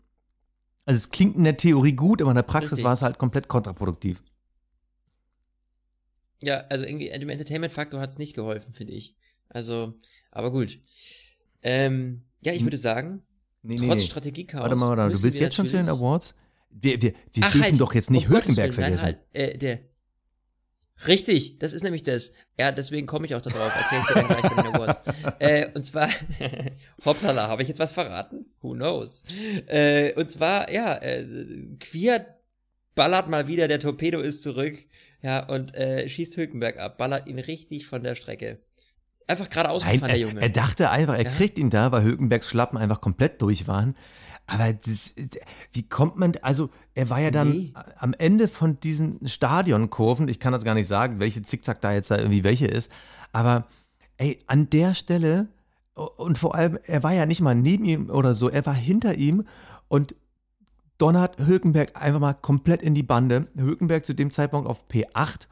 [0.86, 2.86] Also es klingt in der Theorie gut, aber in der Praxis Richtig.
[2.86, 4.22] war es halt komplett kontraproduktiv.
[6.42, 9.16] Ja, also irgendwie dem Entertainment-Faktor hat es nicht geholfen, finde ich.
[9.50, 9.94] Also,
[10.32, 10.80] aber gut.
[11.62, 12.66] Ähm, ja, ich hm.
[12.68, 13.24] würde sagen,
[13.64, 14.06] nee, trotz nee.
[14.08, 14.62] Strategiechaos.
[14.62, 16.36] Warte mal, warte, du willst jetzt schon zu den Awards?
[16.70, 19.06] Wir, wir, wir Ach, dürfen halt, doch jetzt nicht oh Hülkenberg Willen, vergessen.
[19.06, 19.80] Nein, halt, äh, der.
[21.08, 22.34] Richtig, das ist nämlich das.
[22.58, 23.74] Ja, deswegen komme ich auch darauf.
[23.76, 25.02] Erkläre ich dir dann gleich bei den Awards.
[25.40, 26.10] äh, und zwar,
[27.06, 28.46] hoppala, habe ich jetzt was verraten?
[28.62, 29.24] Who knows?
[29.68, 31.26] Äh, und zwar, ja, äh,
[31.80, 32.38] Queer
[32.96, 34.78] ballert mal wieder, der Torpedo ist zurück.
[35.22, 38.60] Ja, und äh, schießt Hülkenberg ab, ballert ihn richtig von der Strecke.
[39.28, 40.40] Einfach gerade ausgefahren, der Junge.
[40.40, 41.30] Er dachte einfach, er ja.
[41.30, 43.96] kriegt ihn da, weil Hülkenbergs Schlappen einfach komplett durch waren.
[44.48, 45.16] Aber das,
[45.72, 47.74] wie kommt man, also er war ja dann nee.
[47.98, 52.12] am Ende von diesen Stadionkurven, ich kann das gar nicht sagen, welche Zickzack da jetzt
[52.12, 52.92] da irgendwie welche ist,
[53.32, 53.66] aber
[54.18, 55.48] ey, an der Stelle
[55.96, 59.16] und vor allem, er war ja nicht mal neben ihm oder so, er war hinter
[59.16, 59.46] ihm
[59.88, 60.16] und
[60.98, 63.48] donnert Hülkenberg einfach mal komplett in die Bande.
[63.56, 65.48] Hülkenberg zu dem Zeitpunkt auf P8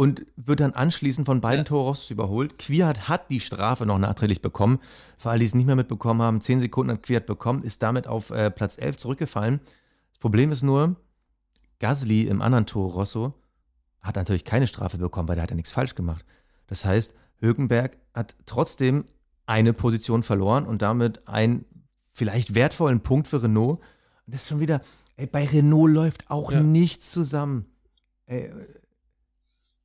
[0.00, 1.64] und wird dann anschließend von beiden ja.
[1.64, 2.58] Toros überholt.
[2.58, 4.78] Quiert hat die Strafe noch nachträglich bekommen.
[5.18, 8.06] Für alle, die es nicht mehr mitbekommen haben, 10 Sekunden hat Quiert bekommen, ist damit
[8.06, 9.60] auf äh, Platz 11 zurückgefallen.
[10.08, 10.96] Das Problem ist nur,
[11.80, 13.34] Gasly im anderen Toro Rosso
[14.00, 16.24] hat natürlich keine Strafe bekommen, weil der hat ja nichts falsch gemacht.
[16.66, 19.04] Das heißt, Hülkenberg hat trotzdem
[19.44, 21.66] eine Position verloren und damit einen
[22.10, 23.80] vielleicht wertvollen Punkt für Renault.
[24.24, 24.80] Und das ist schon wieder,
[25.16, 26.62] ey, bei Renault läuft auch ja.
[26.62, 27.66] nichts zusammen.
[28.24, 28.50] Ey,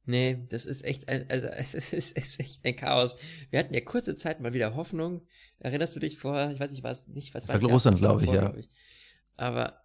[0.06, 3.16] Nee, das ist echt ein, also es ist, es ist echt ein Chaos.
[3.50, 5.22] Wir hatten ja kurze Zeit mal wieder Hoffnung.
[5.60, 8.42] Erinnerst du dich vor, ich weiß nicht, was nicht, was war Russland, glaube ich, ja.
[8.42, 8.70] Glaub ich.
[9.36, 9.82] Aber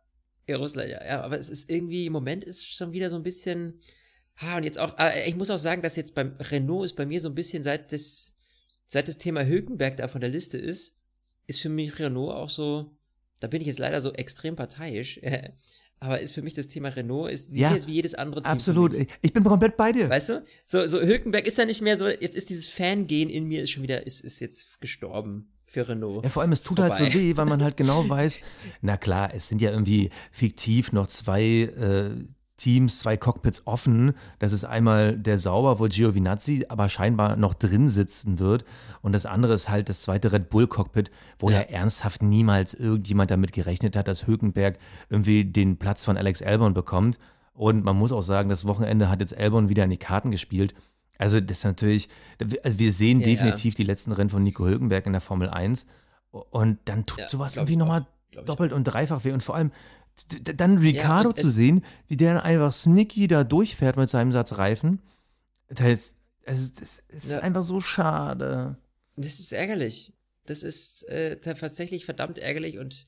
[0.46, 3.22] ja, Russland, ja, ja, aber es ist irgendwie, im Moment ist schon wieder so ein
[3.22, 3.80] bisschen,
[4.36, 7.06] ha, und jetzt auch, äh, ich muss auch sagen, dass jetzt beim Renault ist bei
[7.06, 8.36] mir so ein bisschen, seit das,
[8.86, 10.96] seit das Thema Hülkenberg da von der Liste ist,
[11.46, 12.96] ist für mich Renault auch so,
[13.40, 15.20] da bin ich jetzt leider so extrem parteiisch,
[16.00, 18.50] aber ist für mich das Thema Renault, ist ja, jetzt wie jedes andere Team.
[18.50, 18.94] Absolut.
[19.20, 20.08] Ich bin komplett bei dir.
[20.08, 20.44] Weißt du?
[20.64, 23.70] So, so Hülkenberg ist ja nicht mehr so, jetzt ist dieses Fangehen in mir ist
[23.70, 26.24] schon wieder, ist, ist jetzt gestorben für Renault.
[26.24, 26.96] Ja, vor allem, es tut Vorbei.
[26.96, 28.40] halt so weh, weil man halt genau weiß,
[28.80, 32.10] na klar, es sind ja irgendwie fiktiv noch zwei äh,
[32.60, 34.12] Teams, zwei Cockpits offen.
[34.38, 38.64] Das ist einmal der Sauber, wo Giovinazzi aber scheinbar noch drin sitzen wird.
[39.00, 42.74] Und das andere ist halt das zweite Red Bull Cockpit, wo ja, ja ernsthaft niemals
[42.74, 47.18] irgendjemand damit gerechnet hat, dass Hülkenberg irgendwie den Platz von Alex Albon bekommt.
[47.54, 50.74] Und man muss auch sagen, das Wochenende hat jetzt Albon wieder in die Karten gespielt.
[51.16, 52.08] Also das ist natürlich,
[52.62, 53.76] also wir sehen ja, definitiv ja.
[53.76, 55.86] die letzten Rennen von Nico Hülkenberg in der Formel 1.
[56.30, 58.06] Und dann tut sowas irgendwie nochmal
[58.44, 59.32] doppelt und dreifach weh.
[59.32, 59.72] Und vor allem,
[60.26, 65.00] dann Ricardo ja, zu sehen, wie der einfach sneaky da durchfährt mit seinem Satz Reifen.
[65.68, 67.40] Das, ist, das, das ist ja.
[67.40, 68.76] einfach so schade.
[69.16, 70.12] Das ist ärgerlich.
[70.46, 73.06] Das ist äh, tatsächlich verdammt ärgerlich und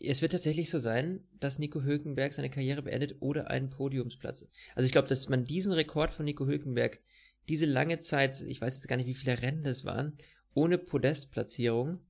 [0.00, 4.46] es wird tatsächlich so sein, dass Nico Hülkenberg seine Karriere beendet oder einen Podiumsplatz.
[4.74, 7.00] Also ich glaube, dass man diesen Rekord von Nico Hülkenberg,
[7.48, 10.16] diese lange Zeit, ich weiß jetzt gar nicht, wie viele Rennen das waren,
[10.54, 12.00] ohne Podestplatzierung,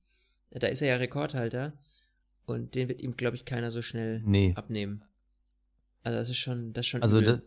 [0.51, 1.73] da ist er ja Rekordhalter,
[2.51, 4.53] und den wird ihm, glaube ich, keiner so schnell nee.
[4.55, 5.03] abnehmen.
[6.03, 7.01] Also das ist schon, das ist schon.
[7.01, 7.41] Also übel.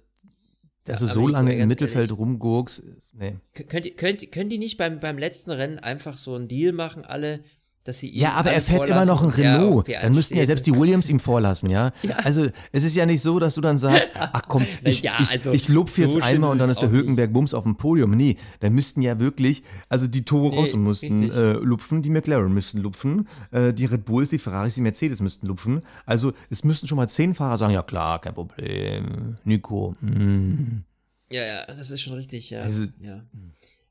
[0.84, 3.38] dass du so lange im Mittelfeld ehrlich, rumgurkst, nee.
[3.54, 7.40] Könnt, könnt, können die nicht beim, beim letzten Rennen einfach so einen Deal machen, alle,
[7.84, 9.88] dass sie Ja, aber er fährt immer noch ein vorlassen Renault.
[9.88, 11.92] P1 dann müssten ja selbst die Williams ihm vorlassen, ja?
[12.24, 15.30] Also, es ist ja nicht so, dass du dann sagst, ach komm, ich, ja, ich,
[15.30, 17.76] also, ich lupf jetzt so einmal und dann ist der auch Hülkenberg Bums auf dem
[17.76, 18.16] Podium.
[18.16, 22.52] Nee, da müssten ja wirklich, also die Toro Nee, Rosso müssten äh, lupfen, die McLaren
[22.52, 25.82] müssten lupfen, äh, die Red Bulls, die Ferraris, die Mercedes müssten lupfen.
[26.06, 30.84] Also, es müssten schon mal zehn Fahrer sagen, ja klar, kein Problem, Nico, mm.
[31.30, 32.62] Ja, ja, das ist schon richtig, ja.
[32.62, 33.22] Also- ja.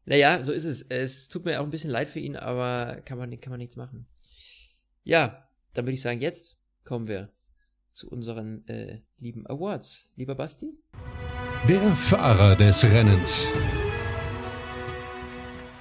[0.05, 0.81] Naja, so ist es.
[0.81, 3.77] Es tut mir auch ein bisschen leid für ihn, aber kann man, kann man nichts
[3.77, 4.05] machen.
[5.03, 7.31] Ja, dann würde ich sagen, jetzt kommen wir
[7.93, 10.11] zu unseren äh, lieben Awards.
[10.15, 10.73] Lieber Basti?
[11.69, 13.47] Der Fahrer des Rennens.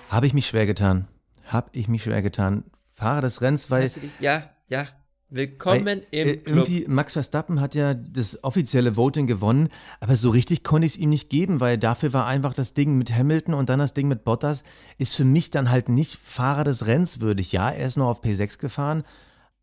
[0.09, 1.09] Habe ich mich schwer getan.
[1.47, 2.65] Habe ich mich schwer getan.
[2.93, 4.11] Fahrer des Rennens, weil dich?
[4.21, 4.87] Ja, ja.
[5.35, 6.69] Willkommen Weil, im äh, Club.
[6.69, 10.99] Irgendwie, Max Verstappen hat ja das offizielle Voting gewonnen, aber so richtig konnte ich es
[10.99, 14.09] ihm nicht geben, weil dafür war einfach das Ding mit Hamilton und dann das Ding
[14.09, 14.63] mit Bottas,
[14.99, 17.51] ist für mich dann halt nicht Fahrer des Rennens würdig.
[17.51, 19.05] Ja, er ist noch auf P6 gefahren,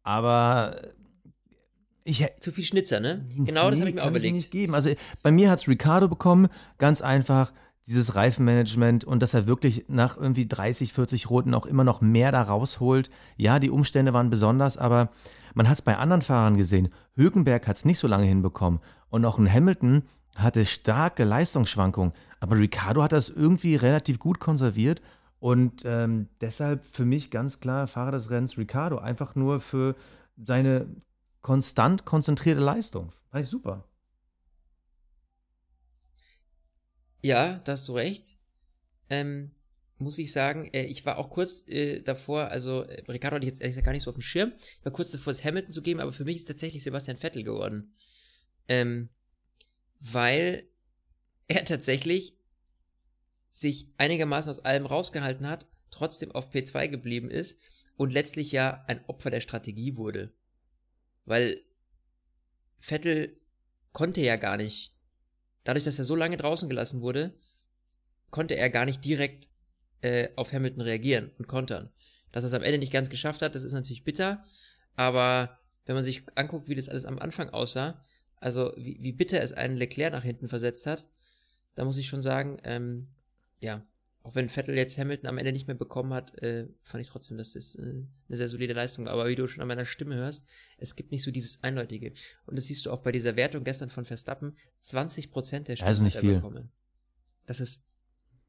[0.02, 0.82] aber
[2.04, 3.28] ich Zu viel Schnitzer, ne?
[3.38, 4.36] Genau, das nee, habe ich mir auch überlegt.
[4.36, 4.74] nicht geben.
[4.74, 4.90] Also
[5.22, 6.48] bei mir hat es Ricardo bekommen,
[6.80, 7.54] ganz einfach
[7.88, 12.32] dieses Reifenmanagement und dass er wirklich nach irgendwie 30, 40 Roten auch immer noch mehr
[12.32, 13.10] da rausholt.
[13.38, 15.10] Ja, die Umstände waren besonders, aber
[15.56, 16.90] man hat es bei anderen Fahrern gesehen.
[17.16, 20.04] Hülkenberg hat es nicht so lange hinbekommen und auch ein Hamilton
[20.36, 25.02] hatte starke Leistungsschwankungen, aber Ricardo hat das irgendwie relativ gut konserviert
[25.40, 29.96] und ähm, deshalb für mich ganz klar Fahrer des Rennens Ricardo, einfach nur für
[30.38, 30.88] seine
[31.42, 33.12] konstant konzentrierte Leistung.
[33.32, 33.84] Fand ich super.
[37.22, 38.38] Ja, da hast du recht.
[39.10, 39.52] Ähm,
[39.98, 43.52] muss ich sagen, äh, ich war auch kurz äh, davor, also äh, Ricardo hatte ich
[43.52, 44.54] jetzt ehrlich gesagt gar nicht so auf dem Schirm.
[44.56, 47.44] Ich war kurz davor, es Hamilton zu geben, aber für mich ist tatsächlich Sebastian Vettel
[47.44, 47.94] geworden.
[48.68, 49.10] Ähm,
[50.00, 50.70] weil
[51.48, 52.38] er tatsächlich
[53.50, 57.60] sich einigermaßen aus allem rausgehalten hat, trotzdem auf P2 geblieben ist
[57.98, 60.32] und letztlich ja ein Opfer der Strategie wurde.
[61.26, 61.62] Weil
[62.80, 63.36] Vettel
[63.92, 64.94] konnte ja gar nicht
[65.70, 67.32] dadurch, dass er so lange draußen gelassen wurde,
[68.32, 69.50] konnte er gar nicht direkt
[70.02, 71.92] äh, auf Hamilton reagieren und kontern.
[72.32, 74.44] Dass er es am Ende nicht ganz geschafft hat, das ist natürlich bitter,
[74.96, 78.04] aber wenn man sich anguckt, wie das alles am Anfang aussah,
[78.38, 81.06] also wie, wie bitter es einen Leclerc nach hinten versetzt hat,
[81.76, 83.10] da muss ich schon sagen, ähm,
[83.60, 83.86] ja,
[84.30, 87.40] auch wenn Vettel jetzt Hamilton am Ende nicht mehr bekommen hat, äh, fand ich trotzdem,
[87.40, 89.08] dass das äh, eine sehr solide Leistung.
[89.08, 92.14] Aber wie du schon an meiner Stimme hörst, es gibt nicht so dieses Eindeutige.
[92.46, 96.02] Und das siehst du auch bei dieser Wertung gestern von Verstappen, 20% der Stimmen ist
[96.02, 96.36] nicht hat er viel.
[96.36, 96.72] bekommen.
[97.48, 97.88] Das ist,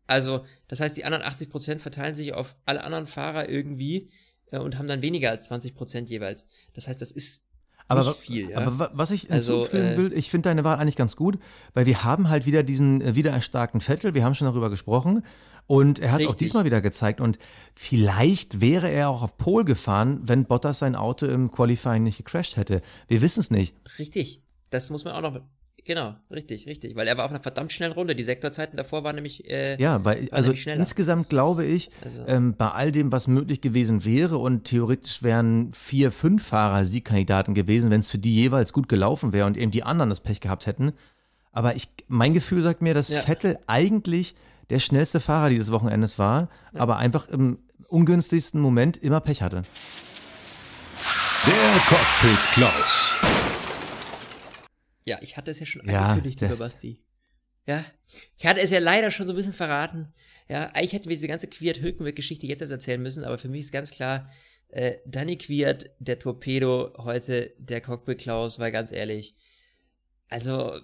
[0.06, 4.10] also, das heißt, die anderen 80% verteilen sich auf alle anderen Fahrer irgendwie
[4.50, 6.46] äh, und haben dann weniger als 20% jeweils.
[6.74, 7.48] Das heißt, das ist
[7.90, 8.50] Aber, nicht viel.
[8.50, 8.58] Ja?
[8.58, 11.38] aber wa- was ich Also, hinzufügen äh, will, ich finde deine Wahl eigentlich ganz gut,
[11.74, 15.24] weil wir haben halt wieder diesen äh, wieder erstarkten Vettel, wir haben schon darüber gesprochen
[15.66, 17.38] und er hat es auch diesmal wieder gezeigt und
[17.74, 22.56] vielleicht wäre er auch auf Pole gefahren, wenn Bottas sein Auto im Qualifying nicht gecrashed
[22.56, 22.82] hätte.
[23.08, 23.74] Wir wissen es nicht.
[23.98, 24.42] Richtig.
[24.70, 25.40] Das muss man auch noch.
[25.86, 26.94] Genau, richtig, richtig.
[26.94, 28.14] Weil er war auf einer verdammt schnellen Runde.
[28.14, 29.48] Die Sektorzeiten davor waren nämlich.
[29.48, 34.04] Äh, Ja, weil also insgesamt glaube ich, Also- ähm, bei all dem, was möglich gewesen
[34.04, 38.88] wäre und theoretisch wären vier, fünf Fahrer Siegkandidaten gewesen, wenn es für die jeweils gut
[38.88, 40.92] gelaufen wäre und eben die anderen das Pech gehabt hätten.
[41.52, 43.22] Aber ich, mein Gefühl sagt mir, dass Ja.
[43.22, 44.34] Vettel eigentlich
[44.68, 49.62] der schnellste Fahrer dieses Wochenendes war, aber einfach im ungünstigsten Moment immer Pech hatte.
[51.46, 53.16] Der Cockpit Klaus.
[55.10, 57.02] Ja, ich hatte es ja schon Ja, angekündigt, lieber Basti.
[57.66, 57.84] Ja,
[58.38, 60.14] ich hatte es ja leider schon so ein bisschen verraten.
[60.48, 63.72] Ja, eigentlich hätten wir diese ganze Quiert-Hülkenberg-Geschichte jetzt erst erzählen müssen, aber für mich ist
[63.72, 64.28] ganz klar,
[64.68, 69.34] äh, Danny Quiert, der Torpedo, heute der Cockpit Klaus, weil ganz ehrlich,
[70.28, 70.78] also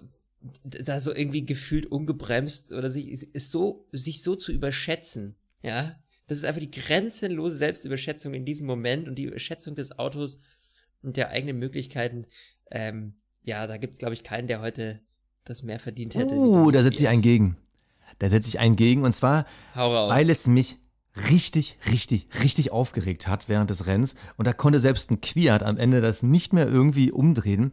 [0.63, 6.39] da so irgendwie gefühlt ungebremst oder sich ist so sich so zu überschätzen, ja, das
[6.39, 10.41] ist einfach die grenzenlose Selbstüberschätzung in diesem Moment und die Überschätzung des Autos
[11.01, 12.25] und der eigenen Möglichkeiten.
[12.69, 13.15] Ähm,
[13.47, 14.99] ja, da gibt's glaube ich keinen, der heute
[15.45, 16.33] das mehr verdient hätte.
[16.33, 17.13] Uh, da setze ich Quiert.
[17.13, 17.57] einen gegen.
[18.19, 20.77] Da setze ich einen gegen und zwar weil es mich
[21.29, 24.15] richtig, richtig, richtig aufgeregt hat während des Rennens.
[24.35, 27.71] Und da konnte selbst ein Quiat am Ende das nicht mehr irgendwie umdrehen.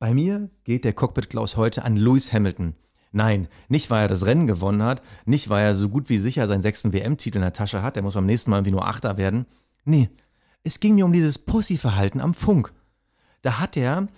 [0.00, 2.74] Bei mir geht der Cockpit Klaus heute an Lewis Hamilton.
[3.12, 6.48] Nein, nicht weil er das Rennen gewonnen hat, nicht weil er so gut wie sicher
[6.48, 9.16] seinen sechsten WM-Titel in der Tasche hat, der muss beim nächsten Mal irgendwie nur Achter
[9.16, 9.46] werden.
[9.84, 10.08] Nee,
[10.64, 12.72] es ging mir um dieses Pussy-Verhalten am Funk.
[13.42, 14.08] Da hat er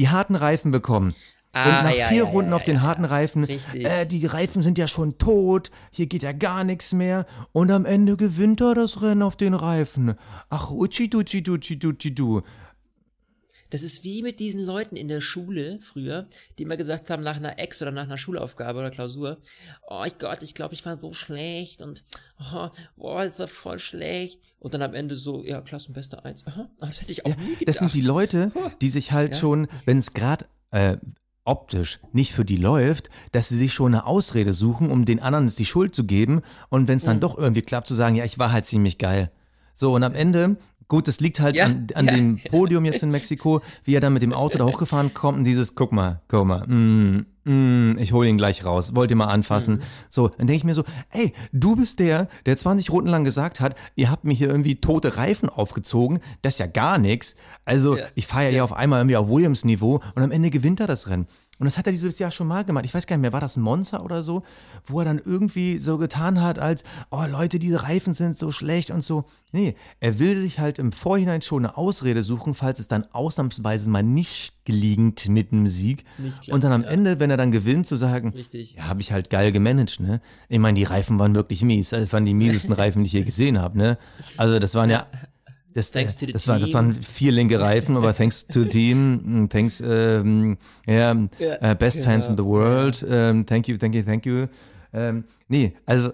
[0.00, 1.14] die harten Reifen bekommen.
[1.52, 3.04] Ah, und nach ja, vier ja, Runden ja, auf den harten.
[3.04, 7.70] Reifen, äh, die Reifen sind ja schon tot, hier geht ja gar nichts mehr und
[7.70, 10.14] am Ende gewinnt er das Rennen auf den Reifen.
[10.48, 12.42] Ach, utschi dutschi dutschi dutschi du.
[13.70, 16.26] Das ist wie mit diesen Leuten in der Schule früher,
[16.58, 19.38] die immer gesagt haben, nach einer Ex oder nach einer Schulaufgabe oder Klausur,
[19.88, 22.02] oh Gott, ich glaube, ich war so schlecht und
[22.52, 24.40] oh, boah, das war voll schlecht.
[24.58, 26.46] Und dann am Ende so, ja, Klassenbeste eins.
[26.46, 27.68] Aha, das hätte ich auch Ja, nie gedacht.
[27.68, 29.38] das sind die Leute, die sich halt Ja.
[29.38, 30.96] schon, wenn es gerade äh,
[31.44, 35.48] optisch nicht für die läuft, dass sie sich schon eine Ausrede suchen, um den anderen
[35.48, 37.20] die Schuld zu geben und wenn es dann Mhm.
[37.20, 39.30] doch irgendwie klappt, zu sagen, ja, ich war halt ziemlich geil.
[39.74, 40.56] So, und am Ende,
[40.90, 42.12] gut, das liegt halt Ja, an, an ja.
[42.14, 45.44] dem Podium jetzt in Mexiko, wie er dann mit dem Auto da hochgefahren kommt und
[45.44, 49.28] dieses, guck mal, guck mal, mm, mm, ich hole ihn gleich raus, wollt ihr mal
[49.28, 49.76] anfassen.
[49.76, 49.80] Mhm.
[50.10, 53.60] So, dann denke ich mir so, ey, du bist der, der 20 Runden lang gesagt
[53.60, 57.36] hat, ihr habt mir hier irgendwie tote Reifen aufgezogen, das ist ja gar nichts.
[57.64, 58.04] Also, Ja.
[58.14, 61.08] ich fahre ja, hier auf einmal irgendwie auf Williams-Niveau und am Ende gewinnt er das
[61.08, 61.26] Rennen.
[61.60, 62.86] Und das hat er dieses Jahr schon mal gemacht.
[62.86, 64.42] Ich weiß gar nicht mehr, war das ein Monster oder so,
[64.86, 68.90] wo er dann irgendwie so getan hat, als, oh Leute, diese Reifen sind so schlecht
[68.90, 69.26] und so.
[69.52, 73.90] Nee, er will sich halt im Vorhinein schon eine Ausrede suchen, falls es dann ausnahmsweise
[73.90, 76.04] mal nicht gelingt mit dem Sieg.
[76.16, 76.88] Klappt, und dann am ja.
[76.88, 78.74] Ende, wenn er dann gewinnt, zu sagen, Richtig.
[78.76, 80.22] ja, habe ich halt geil gemanagt, ne?
[80.48, 81.90] Ich meine, die Reifen waren wirklich mies.
[81.90, 83.98] Das waren die miesesten Reifen, die ich je gesehen habe, ne?
[84.38, 85.06] Also das waren ja,
[85.72, 86.74] das, Thanks to the das, war, das team.
[86.74, 92.02] waren vier linke Reifen, aber thanks to the team, mm, thanks, ähm, ja, äh, best
[92.02, 94.46] fans in the world, ähm, thank you, thank you, thank you.
[94.92, 96.12] Ähm, nee, also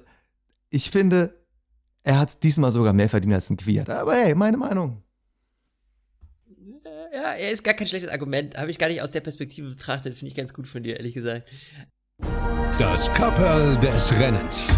[0.69, 1.35] ich finde,
[2.03, 3.89] er hat diesmal sogar mehr verdient als ein Quiert.
[3.89, 5.03] Aber hey, meine Meinung.
[7.13, 8.59] Ja, er ist gar kein schlechtes Argument.
[8.59, 10.17] Habe ich gar nicht aus der Perspektive betrachtet.
[10.17, 11.49] Finde ich ganz gut von dir, ehrlich gesagt.
[12.79, 14.71] Das Kapperl des Rennens.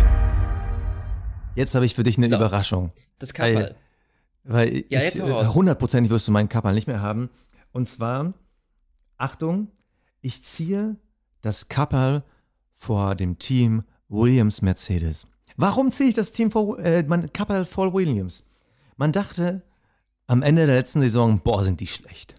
[1.57, 2.39] Jetzt habe ich für dich eine Doch.
[2.39, 2.93] Überraschung.
[3.19, 3.75] Das Kapperl.
[4.49, 7.29] Weil Ja, ich, äh, hundertprozentig wirst du meinen Kapperl nicht mehr haben.
[7.73, 8.33] Und zwar,
[9.19, 9.69] Achtung,
[10.23, 10.97] ich ziehe
[11.43, 12.25] das Kapperl
[12.77, 15.27] vor dem Team Williams Mercedes.
[15.57, 18.45] Warum ziehe ich das Team vor, äh, mein Kapperl vor Williams?
[18.97, 19.63] Man dachte
[20.27, 22.35] am Ende der letzten Saison, boah, sind die schlecht.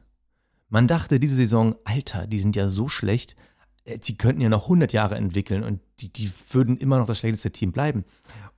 [0.67, 3.35] Man dachte diese Saison, Alter, die sind ja so schlecht,
[3.83, 7.19] äh, sie könnten ja noch 100 Jahre entwickeln und die, die würden immer noch das
[7.19, 8.03] schlechteste Team bleiben.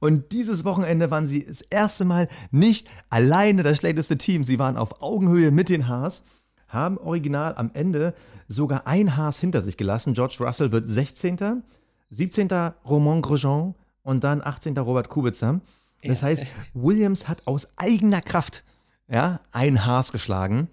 [0.02, 4.44] Und dieses Wochenende waren sie das erste Mal nicht alleine das schlechteste Team.
[4.44, 6.24] Sie waren auf Augenhöhe mit den Haas,
[6.68, 8.16] haben original am Ende
[8.48, 10.16] sogar ein Haas hinter sich gelassen.
[10.16, 11.62] George Russell wird 16.,
[12.10, 12.50] 17.
[12.84, 14.76] Romain Grosjean und dann 18.
[14.80, 15.62] Robert Kubica.
[16.04, 18.64] Das heißt, Williams hat aus eigener Kraft
[19.08, 20.68] ja, ein Haas geschlagen.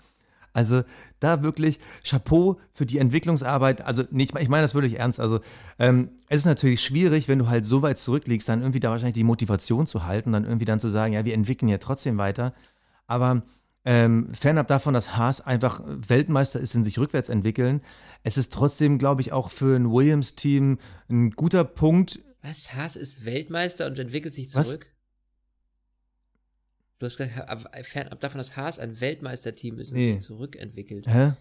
[0.59, 0.83] Also
[1.21, 3.81] da wirklich Chapeau für die Entwicklungsarbeit.
[3.81, 5.21] Also nicht, ich meine das wirklich ernst.
[5.21, 5.39] Also
[5.79, 9.15] ähm, es ist natürlich schwierig, wenn du halt so weit zurückliegst, dann irgendwie da wahrscheinlich
[9.15, 12.55] die Motivation zu halten, dann irgendwie dann zu sagen, ja, wir entwickeln ja trotzdem weiter.
[13.07, 13.43] Aber
[13.85, 17.81] ähm, fernab davon, dass Haas einfach Weltmeister ist in sich rückwärts entwickeln,
[18.25, 20.79] es ist trotzdem, glaube ich, auch für ein Williams-Team
[21.09, 22.19] ein guter Punkt.
[22.43, 22.75] Was?
[22.75, 24.81] Haas ist Weltmeister und entwickelt sich Was?
[26.99, 30.15] Du hast gesagt, ab- fernab davon, dass Haas ein Weltmeisterteam ist und Nee.
[30.15, 31.07] sich zurückentwickelt.
[31.07, 31.33] Hä?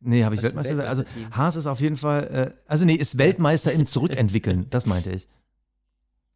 [0.00, 0.88] Nee, habe ich Weltmeister gesagt?
[0.88, 1.36] Also Weltmeisterteam?
[1.36, 2.24] Haas ist auf jeden Fall,
[2.54, 5.28] äh, also nee, ist Weltmeister im Zurückentwickeln, das meinte ich.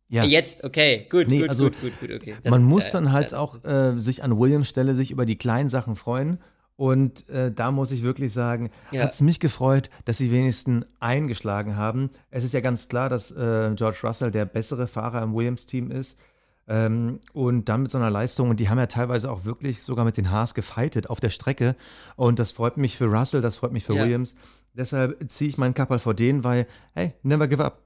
[0.09, 0.24] Ja.
[0.24, 2.34] Jetzt, okay, gut, Nee, gut, also, gut, gut, gut, okay.
[2.49, 5.36] Man muss äh, dann halt das- auch äh, sich an Williams Stelle sich über die
[5.36, 6.38] kleinen Sachen freuen.
[6.76, 9.03] Und äh, da muss ich wirklich sagen, Ja.
[9.05, 12.09] hat es mich gefreut, dass sie wenigstens eingeschlagen haben.
[12.30, 16.16] Es ist ja ganz klar, dass äh, George Russell der bessere Fahrer im Williams-Team ist.
[16.72, 20.04] Ähm, und dann mit so einer Leistung, und die haben ja teilweise auch wirklich sogar
[20.04, 21.74] mit den Haas gefightet auf der Strecke.
[22.14, 24.04] Und das freut mich für Russell, das freut mich für Ja.
[24.04, 24.36] Williams.
[24.72, 27.82] Deshalb ziehe ich meinen Kappel vor denen, weil, hey, never give up.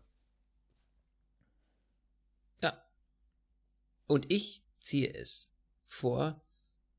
[2.60, 2.74] Ja.
[4.06, 5.56] Und ich ziehe es
[5.88, 6.43] vor,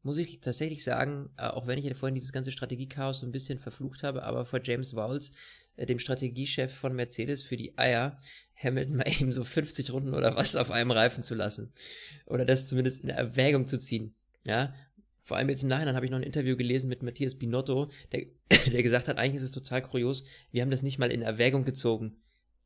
[0.05, 3.31] muss ich tatsächlich sagen, äh, auch wenn ich ja vorhin dieses ganze Strategiechaos so ein
[3.31, 5.31] bisschen verflucht habe, aber vor James Vowles,
[5.77, 8.19] äh, dem Strategiechef von Mercedes, für die Eier,
[8.55, 11.73] Hamilton mal eben so 50 Runden oder was auf einem Reifen zu lassen.
[12.27, 14.13] Oder das zumindest in Erwägung zu ziehen.
[14.43, 14.75] Ja.
[15.23, 18.27] Vor allem jetzt im Nachhinein habe ich noch ein Interview gelesen mit Matthias Binotto, der,
[18.71, 21.65] der gesagt hat, eigentlich ist es total kurios, wir haben das nicht mal in Erwägung
[21.65, 22.21] gezogen,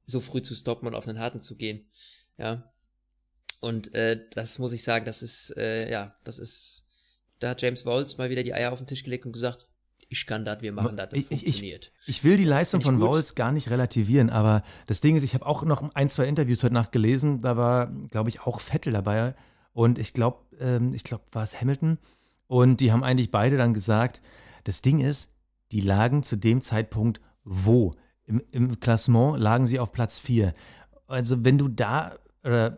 [0.05, 1.87] so früh zu stoppen und auf einen harten zu gehen.
[2.37, 2.69] Ja.
[3.61, 6.85] Und äh, das muss ich sagen, das ist, äh, ja, das ist,
[7.39, 9.67] da hat James Walls mal wieder die Eier auf den Tisch gelegt und gesagt,
[10.11, 11.91] ich kann das, wir machen das, das Ich- ich- funktioniert.
[12.07, 12.97] Ich will die Leistung von.
[12.99, 16.63] Bowles gar nicht relativieren, aber das Ding ist, ich habe auch noch ein, zwei Interviews
[16.63, 19.35] heute Nacht gelesen, da war, glaube ich, auch Vettel dabei
[19.73, 21.99] und ich glaube, ähm, ich glaube, war es Hamilton
[22.47, 24.21] und die haben eigentlich beide dann gesagt,
[24.63, 25.31] das Ding ist,
[25.71, 27.93] die lagen zu dem Zeitpunkt wo?
[28.25, 30.53] Im, im Klassement lagen sie auf Platz 4.
[31.07, 32.71] Also wenn du da, äh,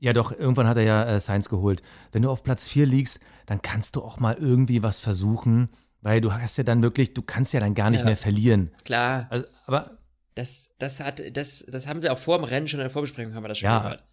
[0.00, 1.82] ja doch, irgendwann hat er ja äh, Sainz geholt.
[2.12, 5.68] Wenn du auf Platz 4 liegst, dann kannst du auch mal irgendwie was versuchen,
[6.00, 8.06] weil du hast ja dann wirklich, du kannst ja dann gar nicht Ja.
[8.06, 8.70] mehr verlieren.
[8.84, 9.98] Klar, Also, aber,
[10.34, 13.34] das, das hat, das, das haben wir auch vor dem Rennen schon in der Vorbesprechung
[13.34, 13.80] haben wir das schon Ja.
[13.80, 14.04] gehört.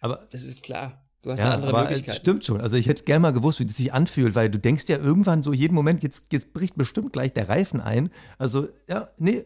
[0.00, 1.06] aber Das ist klar.
[1.22, 2.16] Du hast Ja, eine andere aber äh, Möglichkeit.
[2.16, 2.60] stimmt schon.
[2.62, 5.42] Also ich hätte gerne mal gewusst, wie das sich anfühlt, weil du denkst ja irgendwann
[5.42, 8.08] so jeden Moment, jetzt, jetzt bricht bestimmt gleich der Reifen ein.
[8.38, 9.44] Also, ja, nee,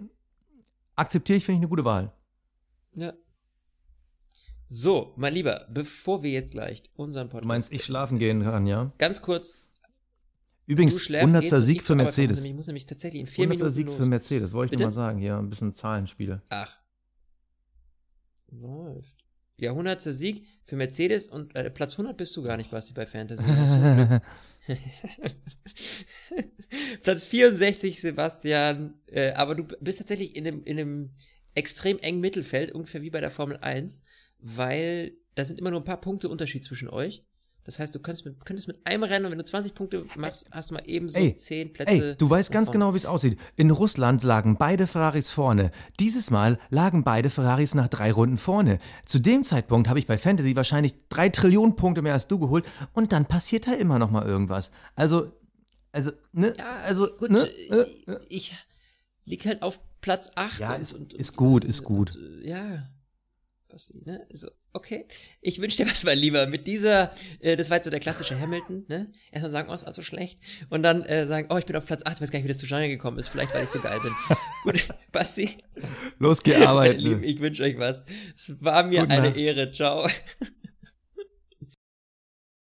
[0.97, 2.12] akzeptiere ich, finde ich eine gute Wahl.
[2.95, 3.12] Ja.
[4.77, 7.45] So, mein Lieber, bevor wir jetzt gleich unseren Podcast.
[7.45, 8.91] Du meinst, ich schlafen gehen kann, ja?
[8.99, 9.55] Ganz kurz,
[10.66, 11.43] Übrigens, du schläfst 100.
[11.43, 12.43] gehst und Sieg für Mercedes.
[12.43, 13.59] Ich muss nämlich tatsächlich in vier 100.
[13.59, 13.97] Minuten Sieg los.
[13.97, 14.83] für Mercedes, wollte ich Bitte?
[14.83, 15.18] nur mal sagen.
[15.18, 16.43] Hier ein bisschen Zahlenspiele.
[16.49, 16.77] Ach.
[18.51, 19.25] Läuft.
[19.61, 20.03] Ja, 100.
[20.03, 23.45] Sieg für Mercedes und äh, Platz 100 bist du gar nicht, Basti, bei Fantasy.
[27.05, 28.95] Platz 64, Sebastian.
[29.07, 31.11] Äh, aber du bist tatsächlich in einem, in einem
[31.55, 34.03] extrem engen Mittelfeld, ungefähr wie bei der Formel 1,
[34.45, 37.24] weil da sind immer nur ein paar Punkte Unterschied zwischen euch.
[37.64, 40.47] Das heißt, du könntest mit, könntest mit einem Rennen, und wenn du 20 Punkte machst,
[40.51, 42.11] hast du mal eben so Ey, 10 Plätze.
[42.11, 42.78] Ey, du weißt ganz vorne.
[42.78, 43.38] genau, wie es aussieht.
[43.57, 45.70] In Russland lagen beide Ferraris vorne.
[45.99, 48.80] Dieses Mal lagen beide Ferraris nach drei Runden vorne.
[49.07, 52.66] Zu dem Zeitpunkt habe ich bei Fantasy wahrscheinlich drei Trillionen Punkte mehr als du geholt
[52.92, 54.70] und dann passiert da immer noch mal irgendwas.
[54.95, 55.32] Also,
[55.90, 56.55] also, ne?
[56.59, 57.49] Ja, also, gut, ne?
[57.70, 58.55] äh, Äh, ich
[59.24, 60.61] lieg halt auf Platz 8.
[60.61, 62.14] Ja, und, ist- und, ist gut, und, ist gut.
[62.14, 62.42] Und,
[63.75, 64.25] Basti, ne?
[64.33, 65.05] So, okay.
[65.41, 66.47] Ich wünsche dir was, mein Lieber.
[66.47, 67.11] Mit dieser,
[67.41, 69.11] äh, das war jetzt so der klassische Hamilton, ne?
[69.33, 70.39] Erstmal sagen, oh, ist alles so schlecht.
[70.70, 72.59] Und dann äh, sagen, oh, ich bin auf Platz 8, weiß gar nicht, wie das
[72.59, 73.31] zustande gekommen ist.
[73.31, 74.12] Vielleicht, weil ich so geil bin.
[74.62, 75.59] gut, Basti,
[76.20, 77.01] Los, geh arbeiten.
[77.01, 78.05] Lieben, ich wünsche euch was.
[78.37, 79.37] Es war mir Gute eine Nacht.
[79.37, 79.72] Ehre.
[79.72, 80.09] Ciao.